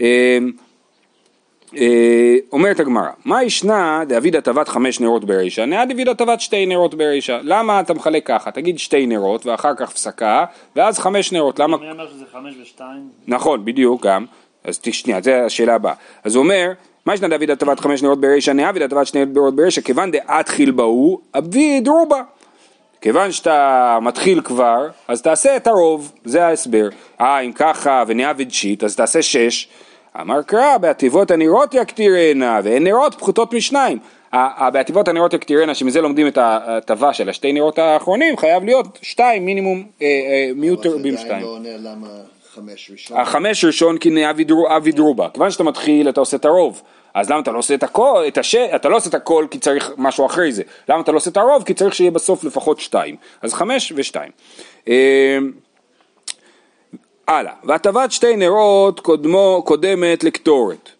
אה, 0.00 0.06
אה, 0.06 0.38
אומרת 2.52 2.80
הגמרא, 2.80 3.08
מה 3.24 3.44
ישנה 3.44 4.02
דאביד 4.08 4.36
הטבת 4.36 4.68
חמש 4.68 5.00
נרות 5.00 5.24
ברישה, 5.24 5.66
נאה 5.66 5.84
דאביד 5.84 6.08
הטבת 6.08 6.40
שתי 6.40 6.66
נרות 6.66 6.94
ברישה, 6.94 7.38
למה 7.42 7.80
אתה 7.80 7.94
מחלק 7.94 8.26
ככה, 8.26 8.50
תגיד 8.50 8.78
שתי 8.78 9.06
נרות 9.06 9.46
ואחר 9.46 9.74
כך 9.74 9.90
הפסקה 9.90 10.44
ואז 10.76 10.98
חמש 10.98 11.32
נרות, 11.32 11.58
למה 11.58 11.76
מי 11.76 11.90
אומר 11.90 12.08
שזה 12.08 12.24
חמש 12.32 12.54
ושתיים? 12.62 13.08
נכון, 13.26 13.64
בדיוק, 13.64 14.06
גם. 14.06 14.24
אז 14.64 14.80
שנייה, 14.90 15.20
זו 15.20 15.30
השאלה 15.30 15.74
הבאה. 15.74 15.94
אז 16.24 16.34
הוא 16.34 16.44
אומר, 16.44 16.72
מה 17.06 17.14
ישנה 17.14 17.28
דוד 17.28 17.50
הטבת 17.50 17.80
חמש 17.80 18.02
נרות 18.02 18.20
ברישא 18.20 18.50
נאה 18.50 18.70
ודוד 18.74 19.06
שני 19.06 19.24
נרות 19.24 19.56
ברישא, 19.56 19.80
כיוון 19.80 20.10
דאתחיל 20.10 20.70
בהו, 20.70 21.20
אבי 21.38 21.80
דרובה. 21.80 22.22
כיוון 23.00 23.32
שאתה 23.32 23.98
מתחיל 24.02 24.40
כבר, 24.40 24.88
אז 25.08 25.22
תעשה 25.22 25.56
את 25.56 25.66
הרוב, 25.66 26.12
זה 26.24 26.46
ההסבר. 26.46 26.88
אה, 27.20 27.40
אם 27.40 27.52
ככה 27.52 28.04
ונעבד 28.06 28.50
שיט, 28.50 28.84
אז 28.84 28.96
תעשה 28.96 29.22
שש. 29.22 29.68
אמר 30.20 30.42
קרא, 30.42 30.78
בעטיבות 30.78 31.30
הנרות 31.30 31.74
יקטירנה, 31.74 32.60
ואין 32.64 32.84
נרות 32.84 33.14
פחותות 33.14 33.54
משניים. 33.54 33.98
בעטיבות 34.72 35.08
הנרות 35.08 35.32
יקטירנה, 35.32 35.74
שמזה 35.74 36.00
לומדים 36.00 36.26
את 36.26 36.38
ההטבה 36.38 37.12
של 37.12 37.28
השתי 37.28 37.52
נרות 37.52 37.78
האחרונים, 37.78 38.36
חייב 38.36 38.64
להיות 38.64 38.98
שתיים 39.02 39.46
מינימום, 39.46 39.84
אה, 40.02 40.06
אה, 40.06 40.50
מיעוט 40.54 40.86
אבל 40.86 40.94
רבים 40.94 41.16
זה 41.16 41.20
עדיין 41.20 41.26
שתיים. 41.26 41.42
לא 41.42 41.48
עונה 41.48 41.76
למה 41.76 42.08
חמש 42.54 42.90
ראשון. 42.92 43.16
החמש 43.16 43.64
ראשון 43.64 43.98
כי 43.98 44.10
אבי 44.76 44.92
דרובה, 44.92 45.28
כיוון 45.34 45.50
שאתה 45.50 45.64
מתחיל 45.64 46.08
אתה 46.08 46.20
עושה 46.20 46.36
את 46.36 46.44
הרוב, 46.44 46.82
אז 47.14 47.30
למה 47.30 47.40
אתה 47.40 47.52
לא 47.52 47.58
עושה 47.58 47.74
את 47.74 47.82
הכל, 47.82 48.24
את 48.28 48.38
הש... 48.38 48.54
אתה 48.54 48.88
לא 48.88 48.96
עושה 48.96 49.08
את 49.08 49.14
הכל 49.14 49.46
כי 49.50 49.58
צריך 49.58 49.92
משהו 49.96 50.26
אחרי 50.26 50.52
זה, 50.52 50.62
למה 50.88 51.00
אתה 51.00 51.12
לא 51.12 51.16
עושה 51.16 51.30
את 51.30 51.36
הרוב? 51.36 51.62
כי 51.62 51.74
צריך 51.74 51.94
שיהיה 51.94 52.10
בסוף 52.10 52.44
לפחות 52.44 52.80
שתיים, 52.80 53.16
אז 53.42 53.54
חמש 53.54 53.92
ושתיים. 53.96 54.30
אה, 57.28 57.38
הלאה, 57.38 57.52
והטבת 57.64 58.12
שתי 58.12 58.36
נרות 58.36 59.00
קודמו, 59.00 59.62
קודמת 59.64 60.24
לקטורת. 60.24 60.90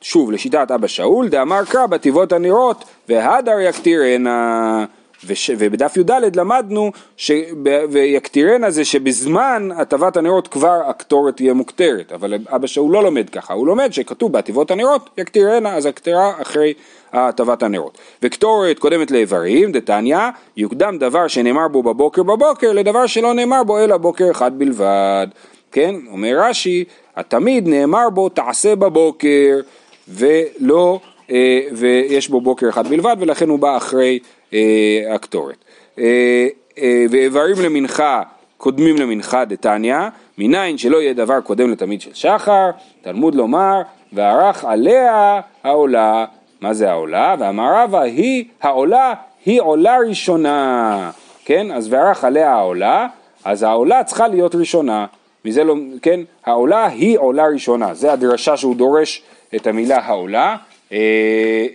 שוב, 0.00 0.32
לשיטת 0.32 0.70
אבא 0.70 0.86
שאול, 0.86 1.28
דאמר 1.28 1.64
קרא 1.64 1.86
בטבעות 1.86 2.32
הנרות, 2.32 2.84
והדר 3.08 3.60
יקטירנה. 3.60 4.84
וש, 5.26 5.50
ובדף 5.58 5.96
י"ד 5.96 6.36
למדנו, 6.36 6.92
ש, 7.16 7.30
ב- 7.62 7.84
ויקטירנה 7.90 8.70
זה 8.70 8.84
שבזמן 8.84 9.68
הטבת 9.76 10.16
הנרות 10.16 10.48
כבר 10.48 10.80
הקטורת 10.86 11.36
תהיה 11.36 11.54
מוקטרת, 11.54 12.12
אבל 12.12 12.34
אבא 12.46 12.66
שאול 12.66 12.92
לא 12.92 13.02
לומד 13.02 13.30
ככה, 13.30 13.54
הוא 13.54 13.66
לומד 13.66 13.92
שכתוב 13.92 14.32
בהטבות 14.32 14.70
הנרות 14.70 15.10
יקטירנה, 15.18 15.76
אז 15.76 15.86
הקטרה 15.86 16.32
אחרי 16.42 16.74
הטבת 17.12 17.62
הנרות. 17.62 17.98
וקטורת 18.22 18.78
קודמת 18.78 19.10
לאיברים, 19.10 19.72
דתניא, 19.72 20.18
יוקדם 20.56 20.98
דבר 20.98 21.28
שנאמר 21.28 21.68
בו 21.68 21.82
בבוקר 21.82 22.22
בבוקר 22.22 22.72
לדבר 22.72 23.06
שלא 23.06 23.34
נאמר 23.34 23.64
בו 23.64 23.78
אלא 23.78 23.96
בוקר 23.96 24.30
אחד 24.30 24.58
בלבד. 24.58 25.26
כן, 25.72 25.94
אומר 26.10 26.36
רש"י, 26.40 26.84
התמיד 27.16 27.68
נאמר 27.68 28.10
בו 28.10 28.28
תעשה 28.28 28.76
בבוקר 28.76 29.60
ולא, 30.08 31.00
אה, 31.30 31.60
ויש 31.72 32.28
בו 32.28 32.40
בוקר 32.40 32.68
אחד 32.68 32.88
בלבד 32.88 33.16
ולכן 33.20 33.48
הוא 33.48 33.58
בא 33.58 33.76
אחרי 33.76 34.18
אה, 34.54 35.14
הקטורת. 35.14 35.64
אה, 35.98 36.46
אה, 36.78 37.04
ואיברים 37.10 37.56
למנחה 37.64 38.22
קודמים 38.56 38.96
למנחה 38.96 39.44
דתניא, 39.44 39.96
מניין 40.38 40.78
שלא 40.78 41.02
יהיה 41.02 41.14
דבר 41.14 41.40
קודם 41.40 41.70
לתמיד 41.70 42.00
של 42.00 42.14
שחר, 42.14 42.70
תלמוד 43.02 43.34
לומר, 43.34 43.82
וערך 44.12 44.64
עליה 44.64 45.40
העולה, 45.64 46.24
מה 46.60 46.74
זה 46.74 46.90
העולה? 46.90 47.34
ואמר 47.38 47.74
רבא 47.76 48.00
היא 48.00 48.44
העולה 48.62 49.14
היא 49.46 49.60
עולה 49.60 49.98
ראשונה, 50.08 51.10
כן? 51.44 51.70
אז 51.70 51.92
וערך 51.92 52.24
עליה 52.24 52.52
העולה, 52.52 53.06
אז 53.44 53.62
העולה 53.62 54.04
צריכה 54.04 54.28
להיות 54.28 54.54
ראשונה, 54.54 55.06
מזה 55.44 55.64
לא, 55.64 55.74
כן? 56.02 56.20
העולה 56.44 56.86
היא 56.86 57.18
עולה 57.18 57.46
ראשונה, 57.46 57.94
זה 57.94 58.12
הדרשה 58.12 58.56
שהוא 58.56 58.76
דורש 58.76 59.22
את 59.56 59.66
המילה 59.66 59.98
העולה, 59.98 60.56
אה, 60.92 60.98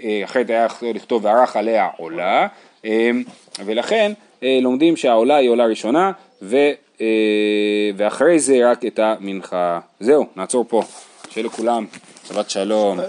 אה, 0.04 0.22
אחרת 0.24 0.50
היה 0.50 0.64
יכול 0.64 0.88
לכתוב 0.88 1.26
וערך 1.26 1.56
עליה 1.56 1.88
עולה, 1.98 2.48
אה, 2.86 3.12
ולכן 3.66 4.12
לומדים 4.42 4.96
שהעולה 4.96 5.36
היא 5.36 5.50
עולה 5.50 5.66
ראשונה, 5.66 6.12
ו, 6.42 6.58
ואחרי 7.96 8.40
זה 8.40 8.72
רק 8.72 8.86
את 8.86 9.00
המנחה. 9.00 9.80
זהו, 10.00 10.26
נעצור 10.36 10.66
פה. 10.68 10.84
שיהיה 11.30 11.48
לכולם, 11.48 11.86
שבת 12.28 12.50
שלום. 12.50 13.00